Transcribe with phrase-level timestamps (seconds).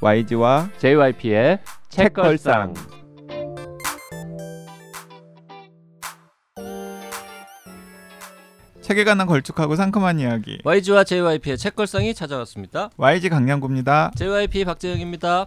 [0.00, 2.74] YG와 JYP의 책걸상.
[8.80, 12.90] 책에 관한 걸쭉하고 상큼한 이야기 YG와 JYP의 책걸상이 찾아왔습니다.
[12.96, 14.12] YG 강량구입니다.
[14.16, 15.46] JYP 박재영입니다.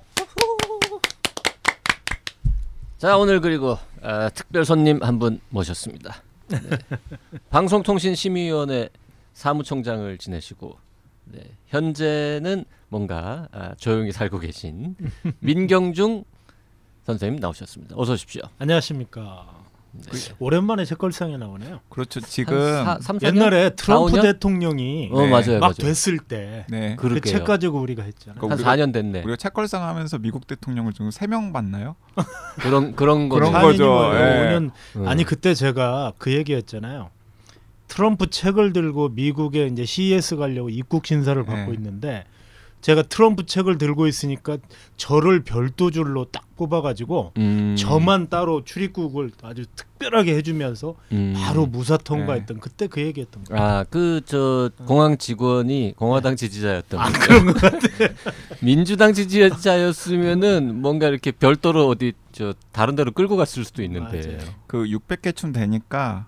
[2.97, 6.21] 자 오늘 그리고 어, 특별 손님 한 분 모셨습니다.
[6.47, 6.59] 네.
[7.49, 8.89] 방송통신심의위원회
[9.33, 10.77] 사무총장을 지내시고
[11.25, 11.41] 네.
[11.67, 14.95] 현재는 뭔가 아, 조용히 살고 계신
[15.39, 16.23] 민경중
[17.05, 17.95] 선생님 나오셨습니다.
[17.97, 18.41] 어서 오십시오.
[18.59, 19.47] 안녕하십니까.
[19.95, 20.33] 네.
[20.39, 21.79] 오랜만에 책걸상에 나오네요.
[21.89, 22.19] 그렇죠.
[22.19, 23.25] 한 지금 사, 3, 4년?
[23.27, 24.21] 옛날에 트럼프 4, 5년?
[24.23, 25.29] 대통령이 어 네.
[25.29, 25.73] 맞아요, 막 맞아요.
[25.75, 26.95] 됐을 때 네.
[26.97, 27.07] 그
[27.43, 28.39] 가지고 우리가 했잖아요.
[28.41, 29.19] 그한 우리가- 4년 됐네.
[29.19, 31.95] 우리가 책걸상 하면서 미국 대통령을 지금 세명 봤나요?
[32.61, 33.85] 그런 그런 거 그런 사 거죠.
[33.85, 34.57] 년이면 예.
[34.57, 35.07] 5년 음.
[35.07, 37.09] 아니 그때 제가 그 얘기했잖아요.
[37.87, 41.77] 트럼프 책을 들고 미국에 이제 CES 가려고 입국 심사를 받고 네.
[41.77, 42.25] 있는데
[42.83, 44.57] 제가 트럼프 책을 들고 있으니까
[44.97, 47.75] 저를 별도 줄로 딱 뽑아가지고 음.
[47.77, 51.33] 저만 따로 출입국을 아주 특별하게 해주면서 음.
[51.35, 53.63] 바로 무사 통과했던 그때 그 얘기했던 거예요.
[53.63, 57.09] 아그 저 공항 직원이 공화당 지지자였던 아.
[57.09, 57.77] 그런 거 같아.
[58.61, 64.53] 민주당 지지자였으면은 뭔가 이렇게 별도로 어디 저 다른 데로 끌고 갔을 수도 있는데 맞아요.
[64.67, 66.27] 그 600개쯤 되니까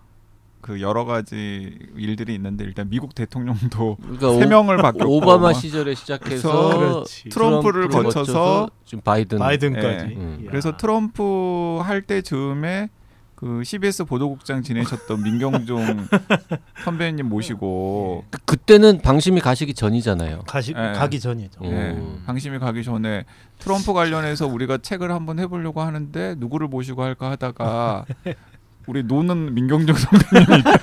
[0.66, 6.76] 그 여러 가지 일들이 있는데 일단 미국 대통령도 그러니까 명을 바뀌었고 오바마 막 시절에 시작해서
[6.76, 7.30] 그렇지.
[7.30, 10.06] 트럼프를 거쳐서 지금 바이든 바이든까지.
[10.10, 10.16] 예.
[10.16, 10.46] 음.
[10.50, 12.90] 그래서 트럼프 할 때 즈음에
[13.36, 16.08] 그 CBS 보도국장 지내셨던 민경종
[16.84, 20.46] 선배님 모시고 그, 그때는 방심이 가시기 전이잖아요.
[20.48, 20.94] 가시, 예.
[20.94, 21.64] 가기 전이죠.
[21.64, 21.70] 음.
[21.70, 23.26] 예, 방심이 가기 전에
[23.60, 28.06] 트럼프 관련해서 우리가 책을 한번 해보려고 하는데 누구를 모시고 할까 하다가
[28.88, 30.64] 우리 노는 민경종 선배님이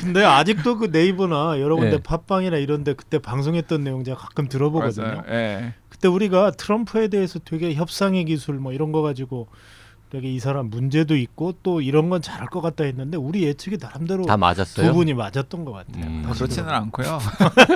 [0.00, 1.98] 근데 아직도 그 네이버나 여러 군데 예.
[1.98, 5.06] 팟빵이나 이런데 그때 방송했던 내용 제가 가끔 들어보거든요.
[5.06, 5.22] 맞아요.
[5.28, 5.74] 예.
[5.88, 9.48] 그때 우리가 트럼프에 대해서 되게 협상의 기술 뭐 이런 거 가지고
[10.12, 14.26] 되게 이 사람 문제도 있고 또 이런 건 잘할 것 같다 했는데 우리 예측이 나름대로
[14.26, 14.86] 다 맞았어요.
[14.86, 16.04] 두 분이 맞았던 것 같아요.
[16.04, 16.30] 음.
[16.30, 16.68] 그렇지는.
[16.68, 17.18] 않고요.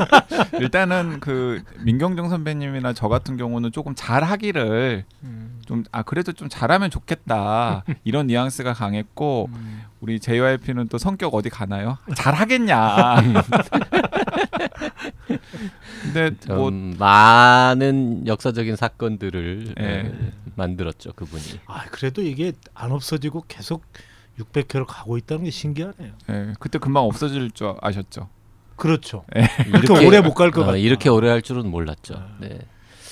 [0.60, 5.60] 일단은 그 민경정 선배님이나 저 같은 경우는 조금 잘하기를 음.
[5.64, 9.82] 좀아 그래도 좀 잘하면 좋겠다 이런 뉘앙스가 강했고 음.
[10.02, 11.96] 우리 JYP는 또 성격 어디 가나요?
[12.14, 13.16] 잘하겠냐.
[16.02, 19.84] 근데 좀뭐 많은 역사적인 사건들을 예.
[19.84, 20.12] 예,
[20.54, 21.60] 만들었죠 그분이.
[21.66, 23.84] 아 그래도 이게 안 없어지고 계속
[24.38, 26.12] 600회로 가고 있다는 게 신기하네요.
[26.30, 28.28] 예, 그때 금방 없어질 줄 아셨죠.
[28.76, 29.24] 그렇죠.
[29.66, 30.76] 이렇게 오래 못 갈것 어, 같다.
[30.76, 32.14] 이렇게 오래 할 줄은 몰랐죠.
[32.14, 32.36] 아.
[32.40, 32.58] 네.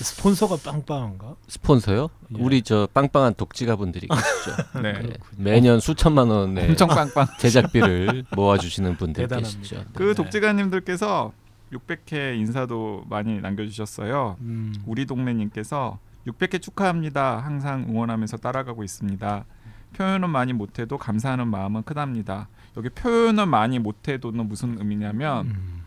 [0.03, 1.35] 스폰서가 빵빵한가?
[1.47, 2.09] 스폰서요?
[2.37, 2.41] 예.
[2.41, 4.63] 우리 저 빵빵한 독지가분들이 계시죠.
[4.83, 4.93] 네.
[4.93, 5.13] 네.
[5.37, 7.27] 매년 수천만 원의 엄청 빵빵.
[7.39, 9.27] 제작비를 모아주시는 분들.
[9.27, 9.85] 계시죠.
[9.93, 11.31] 그 독지가님들께서
[11.71, 14.37] 600회 인사도 많이 남겨주셨어요.
[14.41, 14.73] 음.
[14.85, 17.39] 우리 동네님께서 600회 축하합니다.
[17.39, 19.45] 항상 응원하면서 따라가고 있습니다.
[19.93, 22.49] 표현은 많이 못해도 감사하는 마음은 크답니다.
[22.77, 25.83] 여기 표현은 많이 못해도는 무슨 의미냐면 음.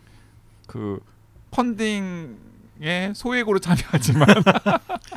[0.67, 0.99] 그
[1.51, 4.27] 펀딩에 소액으로 참여하지만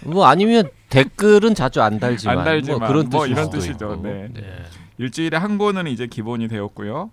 [0.04, 4.00] 뭐 아니면 댓글은 자주 안 달지만, 안 달지만 뭐 그런 뭐 이런 뜻이죠.
[4.02, 4.28] 네.
[4.32, 4.64] 네.
[4.98, 7.10] 일주일에 한 권은 이제 기본이 되었고요.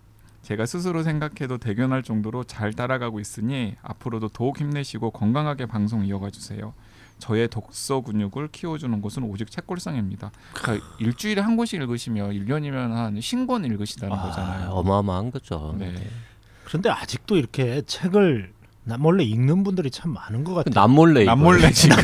[0.49, 6.73] 제가 스스로 생각해도 대견할 정도로 잘 따라가고 있으니 앞으로도 더욱 힘내시고 건강하게 방송 이어가 주세요.
[7.19, 10.31] 저의 독서 근육을 키워주는 곳은 오직 책골상입니다.
[10.53, 14.69] 그러니까 일주일에 한 권씩 읽으시면 1년이면 한 신권 읽으시다는 아, 거잖아요.
[14.71, 15.75] 어마어마한 거죠.
[15.77, 15.93] 네.
[16.63, 18.51] 그런데 아직도 이렇게 책을
[18.85, 20.73] 남몰래 읽는 분들이 참 많은 것 같아요.
[20.73, 21.25] 남몰래.
[21.25, 21.95] 남몰래 지금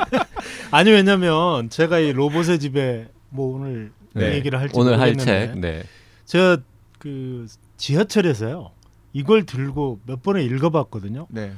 [0.72, 4.34] 아니 왜냐면 제가 이 로봇의 집에 뭐 오늘 네.
[4.34, 5.58] 얘기를 할지 오늘 할 모르겠는데 책.
[5.58, 5.82] 네.
[6.24, 6.56] 제가
[6.98, 8.70] 그 지하철에서요
[9.12, 11.26] 이걸 들고 몇 번을 읽어봤거든요.
[11.30, 11.52] 네.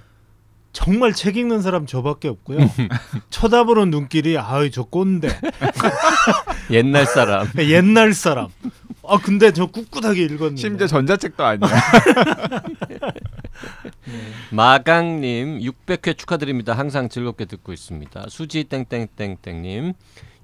[0.72, 2.58] 정말 책 읽는 사람 저밖에 없고요.
[3.30, 5.28] 쳐다보는 눈길이 아유 저 꼰대
[6.70, 7.48] 옛날 사람.
[7.58, 8.48] 옛날 사람.
[9.02, 10.60] 아 근데 저 꿋꿋하게 읽었는데.
[10.60, 11.69] 심지어 전자책도 아니야.
[14.52, 16.75] 마강님 600회 축하드립니다.
[16.75, 18.26] 항상 즐겁게 듣고 있습니다.
[18.28, 19.94] 수지 땡땡땡땡님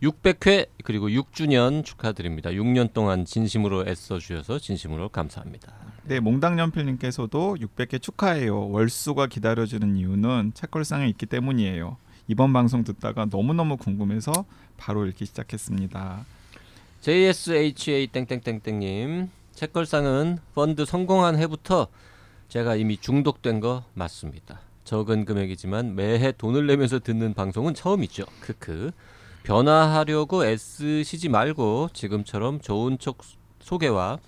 [0.05, 2.51] 600회 그리고 6주년 축하드립니다.
[2.51, 5.73] 6년 동안 진심으로 애써 주셔서 진심으로 감사합니다.
[6.05, 8.69] 네, 몽당연필님께서도 600회 축하해요.
[8.69, 11.97] 월수가 기다려지는 이유는 책걸상에 있기 때문이에요.
[12.29, 14.33] 이번 방송 듣다가 너무너무 궁금해서
[14.77, 16.25] 바로 읽기 시작했습니다.
[17.01, 21.89] JSHA 땡땡땡땡님 책걸상은 펀드 성공한 해부터
[22.49, 24.61] 제가 이미 중독된 거 맞습니다.
[24.85, 28.25] 적은 금액이지만 매해 돈을 내면서 듣는 방송은 처음이죠.
[28.41, 28.93] 크크.
[29.45, 33.19] 변화하려고 애쓰시지 말고 지금처럼 좋은 쪽
[33.61, 34.19] 소개와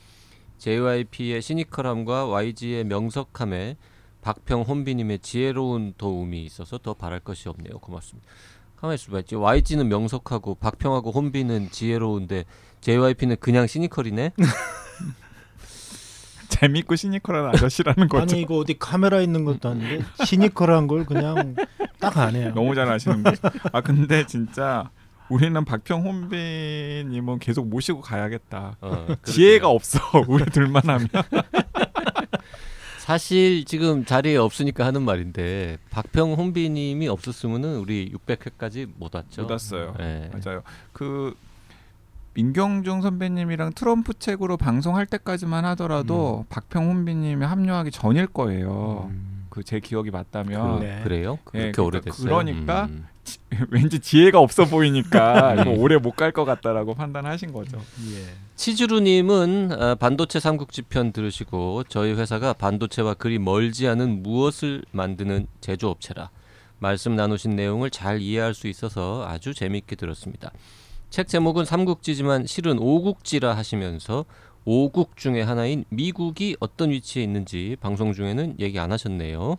[0.59, 3.77] JYP의 시니컬함과 YG의 명석함에
[4.23, 7.79] 박평 혼비님의 지혜로운 도움이 있어서 더 바랄 것이 없네요.
[7.79, 8.29] 고맙습니다.
[8.77, 9.21] 가만히 있어봐.
[9.21, 12.45] 이제 YG는 명석하고 박평하고 혼비는 지혜로운데
[12.83, 14.33] JYP는 그냥 시니컬이네.
[16.49, 18.35] 재밌고 시니컬한 아저씨라는 거죠.
[18.35, 21.55] 아니 이거 어디 카메라 있는 것도 아닌데 시니컬한 걸 그냥
[22.01, 22.53] 딱 안 해요.
[22.55, 23.41] 너무 잘 아시는 거죠.
[23.73, 24.91] 아 근데 진짜
[25.29, 28.77] 우리는 박평 혼비님은 계속 모시고 가야겠다.
[28.81, 29.69] 어, 지혜가.
[29.69, 29.99] 없어.
[30.29, 31.09] 우리 둘만 하면.
[32.99, 39.43] 사실 지금 자리에 없으니까 하는 말인데 박평 혼비님이 없었으면은 우리 600회까지 못 왔죠.
[39.43, 39.95] 못 왔어요.
[39.99, 40.29] 네.
[40.33, 40.63] 맞아요.
[40.93, 41.35] 그
[42.35, 49.09] 민경중 선배님이랑 트럼프 책으로 방송할 때까지만 하더라도 박평 혼비님이 합류하기 전일 거예요.
[49.11, 49.36] 음.
[49.57, 51.01] 그 제 기억이 맞다면 네.
[51.03, 51.39] 그래요?
[51.45, 52.25] 그렇게 예, 그러니까 오래됐어요.
[52.27, 53.07] 그러니까 음.
[53.71, 55.61] 왠지 지혜가 없어 보이니까 음.
[55.61, 57.79] 이거 오래 못 갈 것 같다라고 판단하신 거죠.
[57.79, 58.25] 예.
[58.55, 66.31] 치즈루님은 어, 반도체 삼국지편 들으시고 저희 회사가 반도체와 그리 멀지 않은 무엇을 만드는 제조업체라
[66.79, 70.51] 말씀 나누신 내용을 잘 이해할 수 있어서 아주 재미있게 들었습니다.
[71.11, 74.25] 책 제목은 삼국지지만 실은 오국지라 하시면서
[74.69, 79.59] 오국 중에 하나인 미국이 어떤 위치에 있는지 방송 중에는 얘기 안 하셨네요.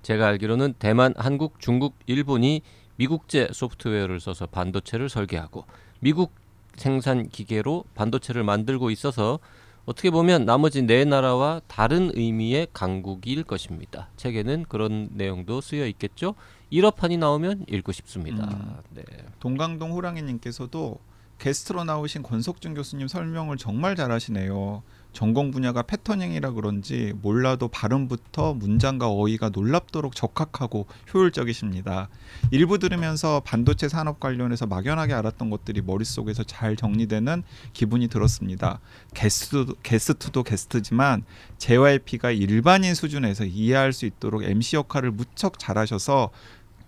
[0.00, 2.62] 제가 알기로는 대만, 한국, 중국, 일본이
[2.96, 5.66] 미국제 소프트웨어를 써서 반도체를 설계하고
[6.00, 6.32] 미국
[6.76, 9.38] 생산 기계로 반도체를 만들고 있어서
[9.84, 14.08] 어떻게 보면 나머지 네 나라와 다른 의미의 강국일 것입니다.
[14.16, 16.34] 책에는 그런 내용도 쓰여 있겠죠.
[16.72, 18.44] 1화판이 나오면 읽고 싶습니다.
[18.44, 18.76] 음.
[18.94, 19.02] 네.
[19.40, 20.98] 동강동 호랑이님께서도
[21.38, 24.82] 게스트로 나오신 권석준 교수님 설명을 정말 잘하시네요.
[25.12, 32.08] 전공 분야가 패터닝이라 그런지 몰라도 발음부터 문장과 어휘가 놀랍도록 적합하고 효율적이십니다.
[32.50, 37.42] 일부 들으면서 반도체 산업 관련해서 막연하게 알았던 것들이 머릿속에서 잘 정리되는
[37.72, 38.80] 기분이 들었습니다.
[39.14, 41.24] 게스트도, 게스트도 게스트지만
[41.56, 46.30] JYP가 일반인 수준에서 이해할 수 있도록 MC 역할을 무척 잘하셔서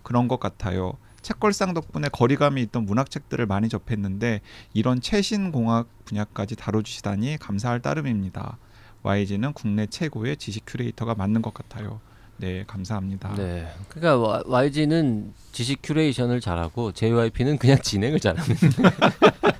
[0.03, 0.99] 그런 것 같아요.
[1.23, 4.41] 책걸상 덕분에 거리감이 있던 문학책들을 많이 접했는데
[4.73, 8.59] 이런 최신 공학 분야까지 다뤄주시다니 감사할 따름입니다.
[9.03, 12.01] YG는 국내 최고의 지식 큐레이터가 맞는 것 같아요.
[12.37, 13.35] 네, 감사합니다.
[13.35, 13.69] 네.
[13.89, 18.57] 그러니까 YG는 지식 큐레이션을 잘하고 JYP는 그냥 진행을 잘하는.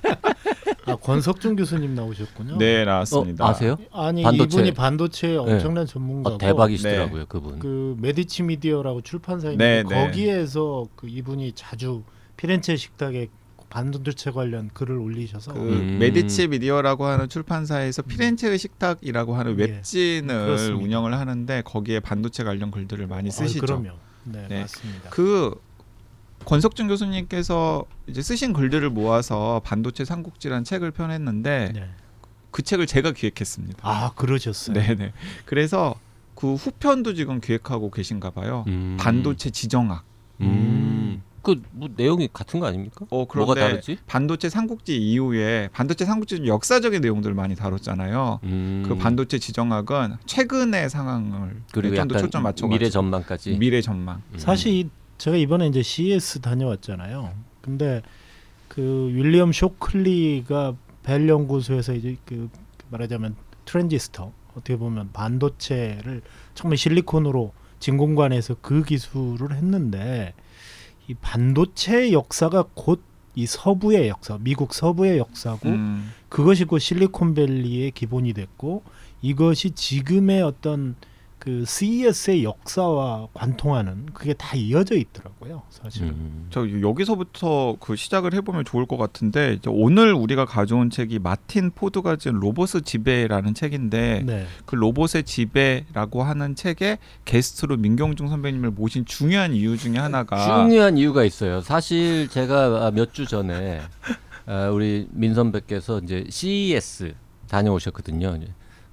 [1.01, 2.57] 아 권석준 교수님 나오셨군요.
[2.57, 3.47] 네, 어, 나왔습니다.
[3.47, 3.77] 아세요?
[3.91, 4.57] 아니 반도체.
[4.57, 7.59] 이분이 반도체 엄청난 전문가고 어, 대박이시더라고요, 그분.
[7.59, 10.05] 그 메디치 미디어라고 출판사인데 네, 네.
[10.05, 12.03] 거기에서 그 이분이 자주
[12.37, 13.29] 피렌체 식탁에
[13.69, 15.97] 반도체 관련 글을 올리셔서 그 음.
[15.99, 20.83] 메디치 미디어라고 하는 출판사에서 피렌체의 식탁이라고 하는 예, 웹진을 그렇습니다.
[20.83, 23.61] 운영을 하는데 거기에 반도체 관련 글들을 많이 어, 쓰시죠.
[23.65, 23.91] 그럼요.
[24.25, 24.61] 네, 네.
[24.61, 25.09] 맞습니다.
[25.09, 25.55] 그
[26.45, 31.89] 권석준 교수님께서 이제 쓰신 글들을 모아서 반도체 삼국지라는 책을 펴냈는데 네.
[32.51, 33.79] 그 책을 제가 기획했습니다.
[33.81, 34.75] 아 그러셨어요.
[34.75, 35.13] 네네.
[35.45, 35.95] 그래서
[36.35, 38.65] 그 후편도 지금 기획하고 계신가 봐요.
[38.67, 38.97] 음.
[38.99, 40.03] 반도체 지정학.
[40.41, 41.21] 음.
[41.43, 43.05] 그뭐 내용이 같은 거 아닙니까?
[43.09, 43.97] 어 뭐가 그런데 다르지?
[44.05, 48.41] 반도체 삼국지 이후에 반도체 삼국지 중 역사적인 내용들을 많이 다뤘잖아요.
[48.43, 48.83] 음.
[48.87, 53.57] 그 반도체 지정학은 최근의 상황을 그리고 좀더 약간 초점 맞춰 미래 전망까지.
[53.57, 54.21] 미래 전망.
[54.33, 54.37] 음.
[54.37, 54.89] 사실 이-
[55.21, 57.31] 제가 이번에 이제 CES 다녀왔잖아요.
[57.61, 58.01] 근데
[58.67, 60.73] 그 윌리엄 쇼클리가
[61.03, 62.49] 벨 연구소에서 이제 그
[62.89, 63.35] 말하자면
[63.65, 66.23] 트랜지스터 어떻게 보면 반도체를
[66.55, 70.33] 처음에 실리콘으로 진공관에서 그 기술을 했는데
[71.07, 78.33] 이 반도체 역사가 곧 이 서부의 역사, 미국 서부의 역사고 음, 그것이 곧 실리콘밸리의 기본이
[78.33, 78.83] 됐고
[79.21, 80.95] 이것이 지금의 어떤
[81.41, 86.09] 그 CES의 역사와 관통하는 그게 다 이어져 있더라고요, 사실은.
[86.09, 86.47] 음.
[86.51, 92.35] 저 여기서부터 그 시작을 해보면 좋을 것 같은데 오늘 우리가 가져온 책이 마틴 포드가 지은
[92.35, 94.45] 로봇의 지배라는 책인데 네.
[94.67, 101.23] 그 로봇의 지배라고 하는 책에 게스트로 민경중 선배님을 모신 중요한 이유 중에 하나가 중요한 이유가
[101.23, 101.61] 있어요.
[101.61, 103.81] 사실 제가 몇 주 전에
[104.45, 107.15] 아, 우리 민 선배께서 이제 CES
[107.49, 108.37] 다녀오셨거든요.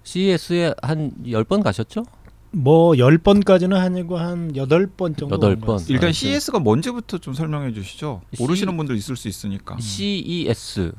[0.02, 2.05] CES에 한 열 번 가셨죠?
[2.50, 5.35] 뭐열 번까지는 아니고 한 여덟 번 정도.
[5.37, 5.75] 여덟 간것 번.
[5.76, 5.95] 같습니다.
[5.95, 8.23] 일단 아, CES가 뭔지부터 좀 설명해 주시죠.
[8.35, 9.76] C- 모르시는 분들 있을 수 있으니까.
[9.78, 10.93] CES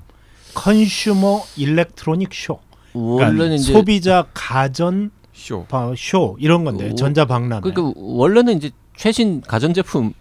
[0.53, 2.59] Consumer Electronic Show.
[2.93, 5.65] 원래는 이제 소비자 가전 쇼.
[5.67, 6.95] 바- 쇼 이런 건데 오.
[6.95, 7.61] 전자 박람회.
[7.61, 10.13] 그러니까 원래는 이제 최신 가전 제품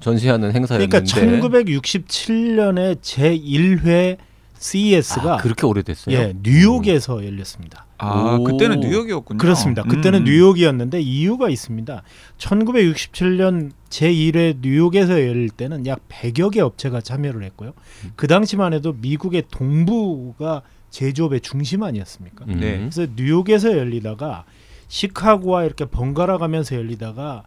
[0.00, 4.18] 전시하는 행사였는데 그러니까 1967년에 제 1회
[4.58, 6.14] CES가 아, 그렇게 오래됐어요.
[6.16, 7.85] 예, 뉴욕에서 열렸습니다.
[7.98, 8.44] 아 오.
[8.44, 9.38] 그때는 뉴욕이었군요.
[9.38, 9.82] 그렇습니다.
[9.82, 10.24] 그때는 음.
[10.24, 12.02] 뉴욕이었는데 이유가 있습니다.
[12.38, 17.72] 1967년 제1회 뉴욕에서 열릴 때는 약 100여 개 업체가 참여를 했고요.
[18.16, 22.44] 그 당시만 해도 미국의 동부가 제조업의 중심 아니었습니까?
[22.48, 22.60] 음.
[22.60, 22.78] 네.
[22.78, 24.44] 그래서 뉴욕에서 열리다가
[24.88, 27.42] 시카고와 이렇게 번갈아 가면서 열리다가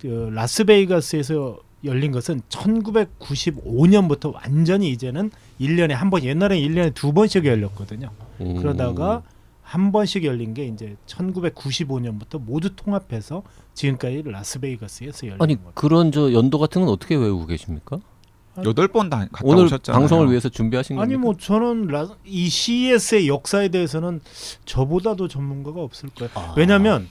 [0.00, 8.10] 그 라스베이거스에서 열린 것은 1995년부터 완전히 이제는 1년에 한 번 옛날에 1년에 두 번씩 열렸거든요.
[8.38, 8.54] 오.
[8.54, 9.22] 그러다가
[9.64, 13.42] 한 번씩 열린 게 이제 1995년부터 모두 통합해서
[13.72, 15.72] 지금까지 라스베이거스에서 열린 아니 거예요.
[15.74, 17.98] 그런 저 연도 같은 건 어떻게 외우고 계십니까?
[18.64, 19.98] 여덟 번 다 갔다 오늘 오셨잖아요.
[19.98, 21.20] 방송을 위해서 준비하신 아니 겁니까?
[21.22, 24.20] 뭐 저는 라, 이 CES의 역사에 대해서는
[24.64, 26.30] 저보다도 전문가가 없을 거예요.
[26.34, 26.54] 아.
[26.56, 27.08] 왜냐하면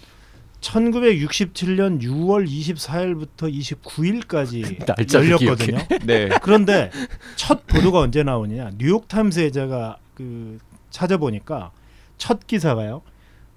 [0.62, 5.80] 1967년 6월 24일부터 29일까지 날짜를 열렸거든요.
[6.06, 6.30] 네.
[6.42, 6.92] 그런데
[7.36, 8.70] 첫 보도가 언제 나오느냐?
[8.78, 10.60] 뉴욕 타임스에 제가 그
[10.92, 11.72] 찾아보니까
[12.18, 13.02] 첫 기사가요.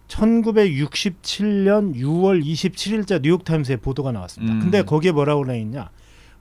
[0.08, 4.54] 1967년 6월 27일자 뉴욕 타임스에 보도가 나왔습니다.
[4.54, 4.60] 음.
[4.60, 5.90] 근데 거기에 뭐라고 나 있냐?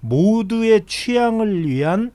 [0.01, 2.11] 모두의 취향을 위한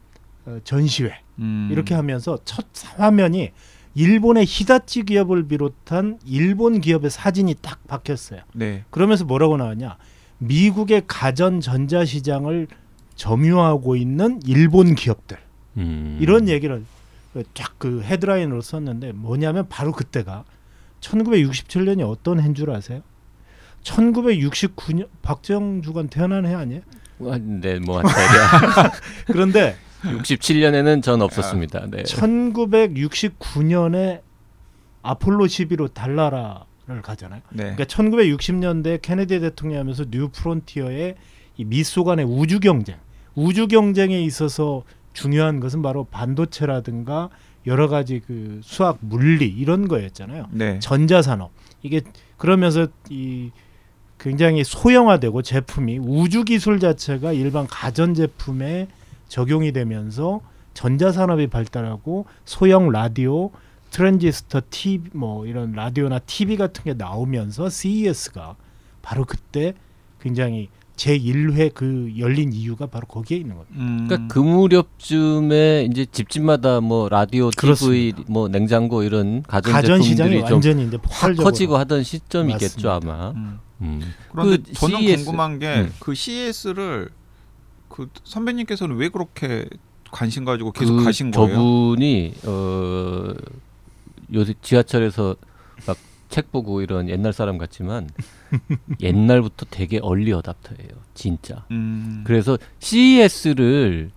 [0.47, 1.13] 어, 전시회.
[1.39, 1.69] 음.
[1.71, 2.67] 이렇게 하면서 첫
[2.97, 3.51] 화면이
[3.95, 8.43] 일본의 히다치 기업을 비롯한 일본 기업의 사진이 딱 박혔어요.
[8.55, 8.85] 네.
[8.91, 9.97] 그러면서 뭐라고 나왔냐?
[10.39, 12.69] 미국의 가전 전자 시장을
[13.17, 15.37] 점유하고 있는 일본 기업들
[15.77, 16.17] 음.
[16.21, 16.83] 이런 얘기를
[17.55, 20.45] 쫙 그 헤드라인으로 썼는데 뭐냐면 바로 그때가
[21.01, 23.03] 1967년이 어떤 해인 줄 아세요?
[23.83, 26.83] 1969년 박정 주간 태어난 해 아니에요?
[27.23, 28.93] 아, 네, 뭐 대략
[29.27, 31.87] 그런데 67년에는 전 없었습니다.
[31.91, 32.03] 네.
[32.03, 34.21] 1969년에
[35.03, 37.41] 아폴로 11호 달나라를 가잖아요.
[37.51, 37.75] 네.
[37.75, 41.15] 그러니까 1960년대 케네디 대통령이 하면서 New Frontier의
[41.57, 42.97] 이 미소 간의 우주 경쟁,
[43.35, 47.31] 우주 경쟁에 있어서 중요한 것은 바로 반도체라든가
[47.67, 50.47] 여러 가지 그 수학, 물리 이런 거였잖아요.
[50.53, 50.79] 네.
[50.79, 51.51] 전자산업
[51.83, 52.03] 이게
[52.37, 53.51] 그러면서 이
[54.19, 58.89] 굉장히 소형화되고 제품이 우주 기술 자체가 일반 가전 제품에
[59.29, 60.41] 적용이 되면서
[60.75, 63.51] 전자산업이 발달하고 소형 라디오,
[63.91, 68.57] 트랜지스터, TV 뭐 이런 라디오나 TV 같은 게 나오면서 CES가
[69.03, 69.75] 바로 그때
[70.21, 70.69] 굉장히
[71.01, 73.75] 제 1회 그 열린 이유가 바로 거기에 있는 겁니다.
[73.79, 74.07] 음.
[74.07, 78.23] 그러니까 그 무렵쯤에 이제 집집마다 뭐 라디오, TV, 그렇습니다.
[78.27, 80.99] 뭐 냉장고 이런 가전, 가전 시장이 제품들이 좀 완전히 이제
[81.43, 83.13] 커지고 하던 시점이겠죠 맞습니다.
[83.15, 83.31] 아마.
[83.31, 83.59] 음.
[83.81, 84.15] 음.
[84.31, 85.93] 그런데 그 저는 CES 궁금한 게 음.
[86.01, 87.09] 그 CES를
[87.89, 89.71] 그 선배님께서는 왜 그렇게
[90.11, 91.55] 관심 가지고 계속 그 가신 거예요?
[91.55, 93.33] 저분이 어
[94.35, 95.50] 요새 지하철에서 막
[96.31, 98.09] 책 보고 이런 옛날 사람 같지만
[99.01, 101.65] 옛날부터 되게 얼리 어답터예요, 진짜.
[101.71, 102.23] 음.
[102.25, 104.11] 그래서 CES를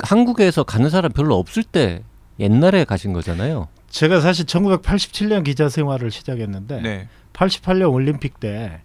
[0.00, 2.02] 한국에서 가는 사람 별로 없을 때
[2.40, 3.68] 옛날에 가신 거잖아요.
[3.88, 7.08] 제가 사실 1987년 기자 생활을 시작했는데 네.
[7.32, 8.80] 88년 올림픽 때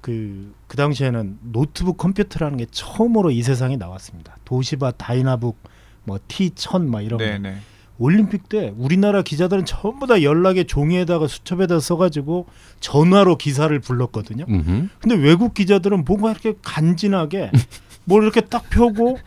[0.00, 4.36] 그 그 당시에는 노트북 컴퓨터라는 게 처음으로 이 세상에 나왔습니다.
[4.44, 5.58] 도시바 다이나북
[6.04, 7.38] 뭐 T1000 막 이런 네, 거.
[7.38, 7.56] 네.
[8.00, 12.46] 올림픽 때 우리나라 기자들은 전부 다 연락에 종이에다가 수첩에다 써가지고
[12.80, 14.46] 전화로 기사를 불렀거든요.
[14.48, 14.88] 음흠.
[14.98, 17.52] 근데 외국 기자들은 뭔가 이렇게 간지나게
[18.04, 19.18] 뭘 이렇게 딱 펴고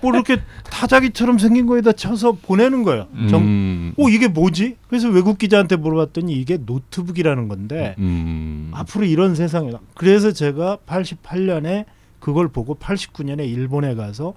[0.00, 3.06] 뭘 이렇게 타자기처럼 생긴 거에다 쳐서 보내는 거예요.
[3.28, 3.94] 정, 음.
[3.98, 4.78] 어 이게 뭐지?
[4.88, 8.70] 그래서 외국 기자한테 물어봤더니 이게 노트북이라는 건데 음.
[8.72, 11.84] 앞으로 이런 세상이 그래서 제가 88년에
[12.20, 14.32] 그걸 보고 89년에 일본에 가서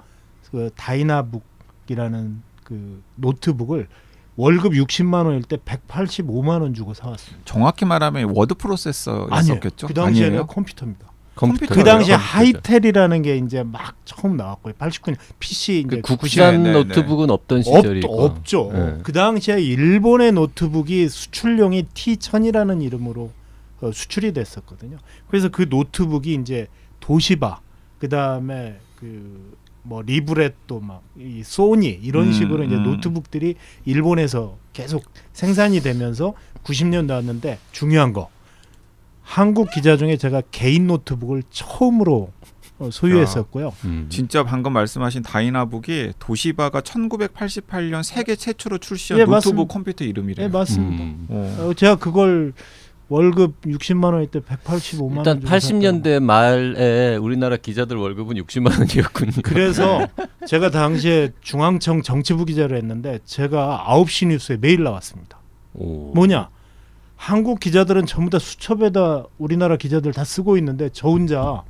[0.52, 3.88] 그 다이나북이라는 그 노트북을
[4.36, 7.46] 월급 60만 원일 때 185만 원 주고 사왔습니다.
[7.46, 9.88] 정확히 말하면 워드 프로세서였었겠죠?
[9.88, 10.48] 그 당시에는 아니에요?
[10.48, 11.08] 컴퓨터입니다.
[11.36, 11.74] 컴퓨터.
[11.74, 12.16] 그 당시에.
[12.16, 14.74] 하이텔이라는 게 이제 막 처음 나왔고요.
[14.74, 18.22] 89년 PC 이제 그90 국산 네, 네, 노트북은 없던 없, 시절이고.
[18.22, 18.72] 없죠.
[18.74, 18.98] 네.
[19.02, 23.32] 그 당시에 일본의 노트북이 수출용이 T1000이라는 이름으로
[23.80, 24.98] 어, 수출이 됐었거든요.
[25.30, 26.68] 그래서 그 노트북이 이제
[27.00, 27.62] 도시바
[28.00, 29.56] 그다음에 그
[29.88, 32.84] 뭐 리브레또 막 이 소니 이런 음, 식으로 이제 음.
[32.84, 35.04] 노트북들이 일본에서 계속
[35.34, 38.30] 생산이 되면서 90년 나왔는데 중요한 거
[39.24, 42.32] 한국 기자 중에 제가 개인 노트북을 처음으로
[42.80, 43.74] 어, 소유했었고요.
[43.86, 44.06] 음.
[44.10, 49.74] 진짜 방금 말씀하신 다이나북이 도시바가 1988년 세계 최초로 출시한 예, 노트북 맞습니다.
[49.74, 50.48] 컴퓨터 이름이래요.
[50.48, 51.04] 네 맞습니다.
[51.04, 51.26] 음.
[51.30, 51.58] 어.
[51.70, 52.54] 어, 제가 그걸
[53.10, 55.80] 월급 60만 원일 때 185만 원 일단 주고 샀다고.
[55.80, 59.32] 80년대 말에 우리나라 기자들 월급은 60만 원이었군요.
[59.44, 60.06] 그래서
[60.46, 65.38] 제가 당시에 중앙청 정치부 기자를 했는데 제가 9시 뉴스에 매일 나왔습니다.
[65.74, 66.12] 오.
[66.14, 66.50] 뭐냐?
[67.16, 71.64] 한국 기자들은 전부 다 수첩에다 우리나라 기자들 다 쓰고 있는데 저 혼자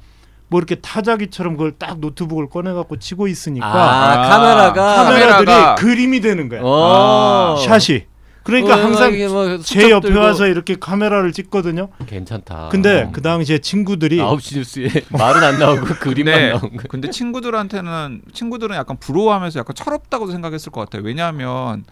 [0.50, 5.76] 뭐 이렇게 타자기처럼 그걸 딱 노트북을 꺼내 갖고 치고 있으니까 아, 아, 카메라가 카메라들이 카메라가-
[5.78, 6.62] 그림이 되는 거야.
[6.64, 7.56] 어.
[7.60, 8.06] 샷이.
[8.48, 11.90] 그러니까 어, 항상 뭐 제 옆에 들고 와서 이렇게 카메라를 찍거든요.
[12.08, 12.70] 괜찮다.
[12.72, 13.10] 근데 어.
[13.12, 16.50] 그 당시에 친구들이 9시 뉴스에 말은 안 나오고 그림만 네.
[16.50, 16.84] 나온 거.
[16.90, 21.04] 근데 친구들한테는 친구들은 약간 부러워하면서 약간 철없다고 생각했을 것 같아요.
[21.04, 21.84] 왜냐하면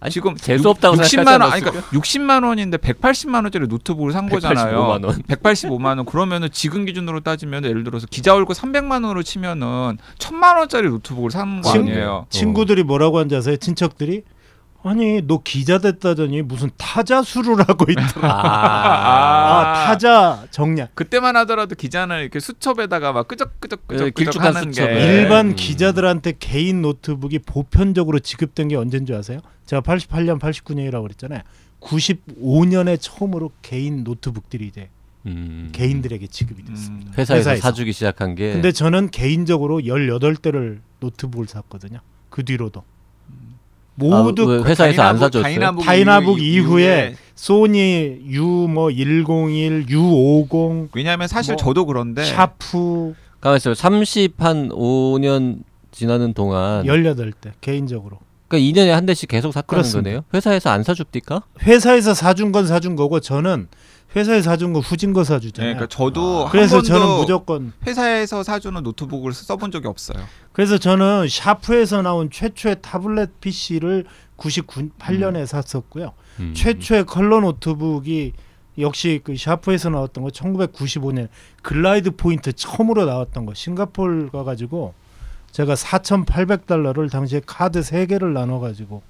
[0.00, 1.62] 아니, 지금 재수 없다고 60만 생각하지 원, 아니?
[1.62, 4.76] 그러니까 60만 원인데 180만 원짜리 노트북을 산 거잖아요.
[4.76, 5.22] 185만 원.
[5.26, 6.04] 185만 원.
[6.04, 11.62] 그러면은 지금 기준으로 따지면 예를 들어서 기자 월급 300만 원으로 치면은 1000만 원짜리 노트북을 사는
[11.62, 12.26] 거 친- 아니에요.
[12.28, 13.56] 친구들이 뭐라고 한지 아세요?
[13.56, 14.22] 친척들이
[14.82, 18.30] 아니 너 기자 됐다더니 무슨 타자수를 하고 있더라.
[18.32, 19.86] 아, 아.
[19.86, 20.94] 타자 정략.
[20.94, 25.02] 그때만 하더라도 기자는 이렇게 수첩에다가 막 끄적끄적 네, 끄적 길쭉한 하는 게 수첩에.
[25.04, 25.54] 일반 음.
[25.56, 29.40] 기자들한테 개인 노트북이 보편적으로 지급된 게 언제인 줄 아세요?
[29.66, 31.42] 제가 88년, 89년이라고 그랬잖아요.
[31.80, 34.88] 95년에 처음으로 개인 노트북들이 이제
[35.26, 35.70] 음.
[35.72, 36.94] 개인들에게 지급이 됐어요.
[36.94, 37.12] 음.
[37.18, 37.62] 회사에서, 회사에서.
[37.62, 42.00] 사주기 시작한 게 근데 저는 개인적으로 18대를 노트북을 샀거든요.
[42.30, 42.82] 그 뒤로도.
[44.08, 45.42] 모두 아, 왜 회사에서 안 다이나북- 사줬어요?
[45.42, 53.14] 다이나북, 다이나북 이후- 이후에 소니 U 뭐 101, U50, 왜냐하면 사실 뭐 저도 그런데 샤프
[53.40, 53.74] 가만 있어요.
[53.74, 55.58] 30한 5년
[55.92, 58.18] 지나는 동안 18대 개인적으로.
[58.48, 60.08] 그러니까 2년에 한 대씩 계속 샀다는 그렇습니다.
[60.10, 60.24] 거네요.
[60.34, 61.42] 회사에서 안 사줍니까?
[61.62, 63.68] 회사에서 사준 건 사준 거고 저는
[64.16, 65.74] 회사에 사준 거 후진 거 네, 사주잖아요.
[65.74, 70.18] 그러니까 저도 한 그래서 번도 저는 무조건 회사에서 사주는 노트북을 써본 적이 없어요.
[70.60, 74.04] 그래서 저는 샤프에서 나온 최초의 타블렛 PC를
[74.36, 76.12] 98년에 샀었고요.
[76.38, 76.52] 음.
[76.54, 78.34] 최초의 컬러 노트북이
[78.76, 81.28] 역시 그 샤프에서 나왔던 거 1995년
[81.62, 84.92] Glide Point 처음으로 나왔던 거 싱가포르 가가지고
[85.50, 89.00] 제가 4,800달러를 당시에 카드 3개를 나눠가지고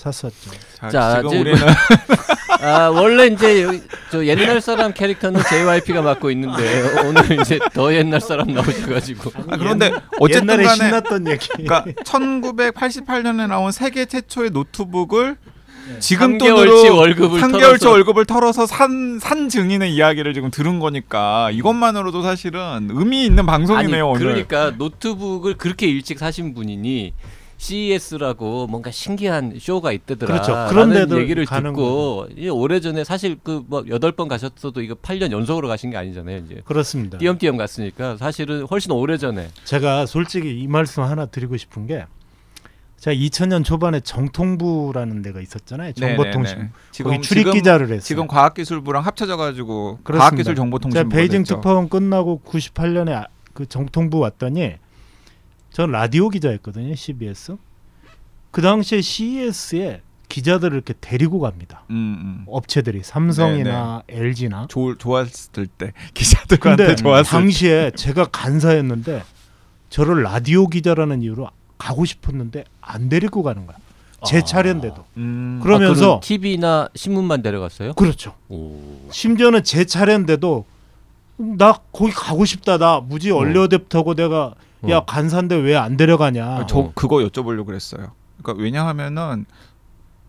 [0.00, 0.50] 샀었죠.
[0.78, 1.58] 자, 자, 지금 우리는
[2.62, 8.48] 아 원래 이제 저 옛날 사람 캐릭터는 JYP가 맡고 있는데 오늘 이제 더 옛날 사람
[8.48, 11.48] 나오셔가지고 아, 그런데 어쨌든 옛날에 간에 신났던 얘기.
[11.48, 15.36] 그러니까 1988년에 나온 세계 최초의 노트북을
[15.98, 21.50] 지금 3개월치 돈으로 월급을 3개월치 털어서 월급을 털어서 산, 산 증인의 이야기를 지금 들은 거니까
[21.50, 24.20] 이것만으로도 사실은 의미 있는 방송이네요 아니 오늘.
[24.20, 27.12] 그러니까 노트북을 그렇게 일찍 사신 분이니
[27.60, 30.32] CES라고 뭔가 신기한 쇼가 있다더라.
[30.32, 30.52] 그렇죠.
[30.52, 34.94] 라는 그런 데도 얘기를 가는 듣고 이 오래 전에 사실 그뭐 여덟 번 가셨어도 이거
[34.94, 36.38] 8년 연속으로 가신 게 아니잖아요.
[36.38, 37.18] 이제 그렇습니다.
[37.18, 42.06] 띄엄띄엄 갔으니까 사실은 훨씬 오래 전에 제가 솔직히 이 말씀 하나 드리고 싶은 게
[42.96, 45.92] 제가 2000년 초반에 정통부라는 데가 있었잖아요.
[45.92, 46.56] 정보통신.
[46.56, 46.70] 네네네.
[47.04, 48.00] 거기 출입 기자를 했어요.
[48.00, 49.98] 지금 과학기술부랑 합쳐져 가지고.
[50.04, 51.44] 과학기술 정보통신부 제가 베이징.
[51.44, 54.74] 특파원 끝나고 98년에 아- 그 정통부 왔더니
[55.72, 56.94] 전 라디오 기자였거든요.
[56.94, 57.56] CBS.
[58.50, 61.84] 그 당시에 CES에 기자들을 이렇게 데리고 갑니다.
[61.90, 62.44] 음, 음.
[62.46, 64.66] 업체들이 삼성이나 LG나.
[64.68, 67.30] 좋 좋았을 때 기자들한테 좋았을 때.
[67.30, 69.22] 당시에 제가 간사였는데
[69.88, 73.76] 저를 라디오 기자라는 이유로 가고 싶었는데 안 데리고 가는 거야.
[74.24, 74.40] 제 아.
[74.42, 75.04] 차례인데도.
[75.16, 75.60] 음.
[75.62, 77.94] 그러면서 아, TV나 신문만 데려갔어요.
[77.94, 78.34] 그렇죠.
[78.48, 79.08] 오.
[79.10, 80.64] 심지어는 제 차례인데도
[81.38, 82.76] 나 거기 가고 싶다.
[82.78, 84.54] 나 무지 얼리어댑터고 내가
[84.88, 85.04] 야 어.
[85.04, 86.44] 간사인데 왜 안 데려가냐.
[86.44, 88.12] 아, 저 그거 여쭤보려고 그랬어요.
[88.42, 89.44] 그러니까 왜냐하면은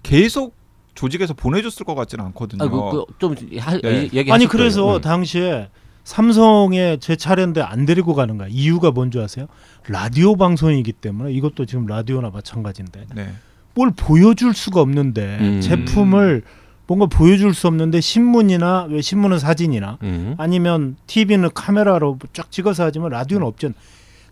[0.04, 0.56] 계속
[0.96, 2.64] 조직에서 보내줬을 것 같지는 않거든요.
[2.64, 4.10] 아, 그, 그, 좀 하, 네.
[4.14, 5.70] 얘기 아니 그래서 당시에
[6.04, 8.48] 삼성에 제 차례인데 안 데리고 가는 거야.
[8.50, 9.48] 이유가 뭔지 아세요?
[9.88, 13.34] 라디오 방송이기 때문에 이것도 지금 라디오나 마찬가지인데 네.
[13.74, 15.62] 뭘 보여줄 수가 없는데 음.
[15.62, 16.44] 제품을
[16.88, 20.36] 뭔가 보여줄 수 없는데 신문이나 왜 신문은 사진이나 음.
[20.38, 23.74] 아니면 TV는 카메라로 쫙 찍어서 하지만 라디오는 없잖아.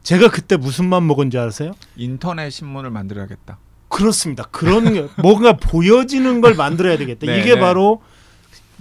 [0.03, 1.73] 제가 그때 무슨 맘 먹은지 아세요?
[1.95, 3.57] 인터넷 신문을 만들어야겠다.
[3.89, 4.43] 그렇습니다.
[4.51, 7.25] 그런 게 뭔가 보여지는 걸 만들어야 되겠다.
[7.25, 7.59] 네, 이게 네.
[7.59, 8.01] 바로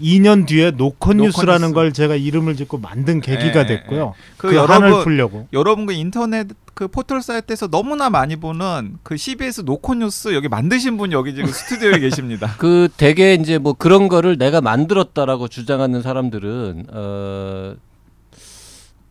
[0.00, 1.74] 2년 뒤에 노컷뉴스라는 노컷뉴스.
[1.74, 4.14] 걸 제가 이름을 짓고 만든 계기가 네, 됐고요.
[4.36, 5.48] 그 그, 여러분 한을 풀려고.
[5.52, 11.10] 여러분 그 인터넷 그 포털 사이트에서 너무나 많이 보는 그 CBS 노컷뉴스 여기 만드신 분
[11.10, 12.54] 여기 지금 스튜디오에 계십니다.
[12.58, 17.74] 그 대개 이제 뭐 그런 거를 내가 만들었다라고 주장하는 사람들은 어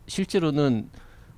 [0.08, 0.88] 실제로는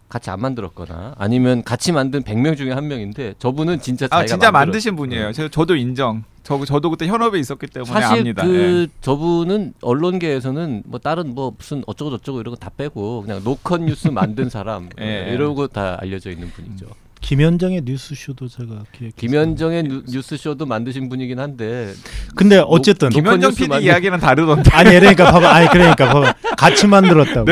[0.10, 4.96] 같이 안 만들었거나 아니면 같이 만든 100명 중에 한 명인데 저분은 진짜 아 진짜 만드신
[4.96, 5.32] 분이에요.
[5.32, 6.24] 제가 저도 인정.
[6.44, 8.44] 저 저도 그때 현업에 있었기 때문에 사실 압니다.
[8.44, 8.48] 예.
[8.52, 13.82] 그 저분은 언론계에서는 뭐 다른 뭐 무슨 어쩌고 저쩌고 이런 거 다 빼고 그냥 노컷
[13.84, 15.30] 뉴스 만든 사람 예.
[15.32, 16.88] 이러고 다 알려져 있는 분이죠.
[17.22, 19.16] 김현정의 뉴스쇼도 제가 기획.
[19.16, 21.94] 김현정의 뉴, 뉴스쇼도 만드신 분이긴 한데
[22.36, 24.72] 근데 어쨌든 김- 김현정 PD 만들- 이야기는 다르던데.
[24.72, 25.50] 아니 그러니까 봐봐.
[25.54, 26.34] 아니 그러니까 봐봐.
[26.58, 27.52] 같이 만들었다고.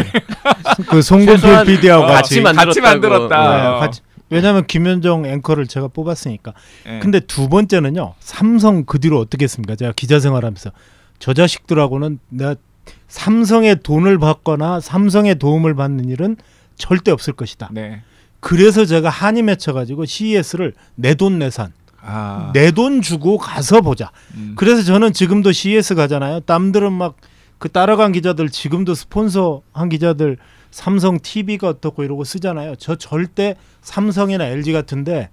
[0.90, 2.42] 그 송근필 최소한 PD하고 어, 같이.
[2.42, 3.74] 같이 만들었다.
[3.74, 4.02] 네, 같이.
[4.30, 6.54] 왜냐하면 김현정 앵커를 제가 뽑았으니까.
[6.88, 7.00] 예.
[7.00, 8.16] 근데 두 번째는요.
[8.20, 9.76] 삼성 그 뒤로 어떻게 했습니까?
[9.76, 10.72] 제가 기자 생활하면서
[11.20, 12.56] 저 자식들하고는 내가
[13.10, 16.36] 삼성의 돈을 받거나 삼성의 도움을 받는 일은
[16.76, 17.70] 절대 없을 것이다.
[17.72, 18.02] 네.
[18.40, 22.52] 그래서 제가 한이 맺혀가지고 CES를 내돈 내산, 아.
[22.54, 24.12] 내돈 주고 가서 보자.
[24.36, 24.54] 음.
[24.56, 26.42] 그래서 저는 지금도 CES 가잖아요.
[26.46, 27.16] 남들은 막
[27.60, 30.38] 그 따라간 기자들 지금도 스폰서 한 기자들
[30.70, 32.76] 삼성 TV가 어떻고 이러고 쓰잖아요.
[32.76, 35.30] 저 절대 삼성이나 LG 같은데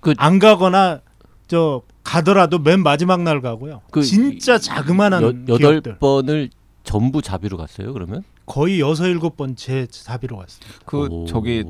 [0.00, 1.00] 그- 안 가거나
[1.48, 3.80] 저 가더라도 맨 마지막 날 가고요.
[3.90, 6.50] 그 진짜 자그마한 여, 여덟 번을
[6.84, 7.92] 전부 자비로 갔어요.
[7.92, 8.22] 그러면?
[8.46, 10.74] 거의 여섯 일곱 번 제 자비로 갔습니다.
[10.84, 11.26] 그 오.
[11.26, 11.64] 저기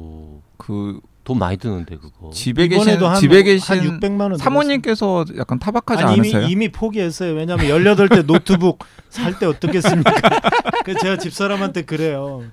[0.56, 2.30] 그 돈 많이 드는데 그거.
[2.30, 6.48] 집에 계신 이번에도 한, 집에 한 계신 600만 원 사모님께서 약간 타박하지 아니, 이미 않으세요?
[6.50, 7.32] 이미 포기했어요.
[7.32, 10.12] 왜냐하면 18대 노트북 살 때 어떻겠습니까?
[10.84, 12.44] 그래서 제가 집사람한테 그래요.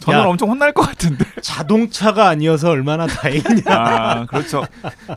[0.00, 0.24] 저는 야.
[0.26, 1.24] 엄청 혼날 것 같은데.
[1.42, 3.62] 자동차가 아니어서 얼마나 다행이냐.
[3.66, 4.64] 아 그렇죠.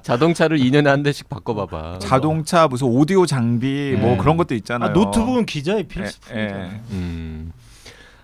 [0.01, 1.99] 자동차를 2년에 한 대씩 바꿔봐봐.
[1.99, 4.17] 자동차 무슨 오디오 장비 뭐 네.
[4.17, 4.91] 그런 것도 아, 있잖아요.
[4.93, 6.65] 노트북은 기자의 예, 필수품이잖아요.
[6.65, 6.81] 예.
[6.91, 7.51] 음.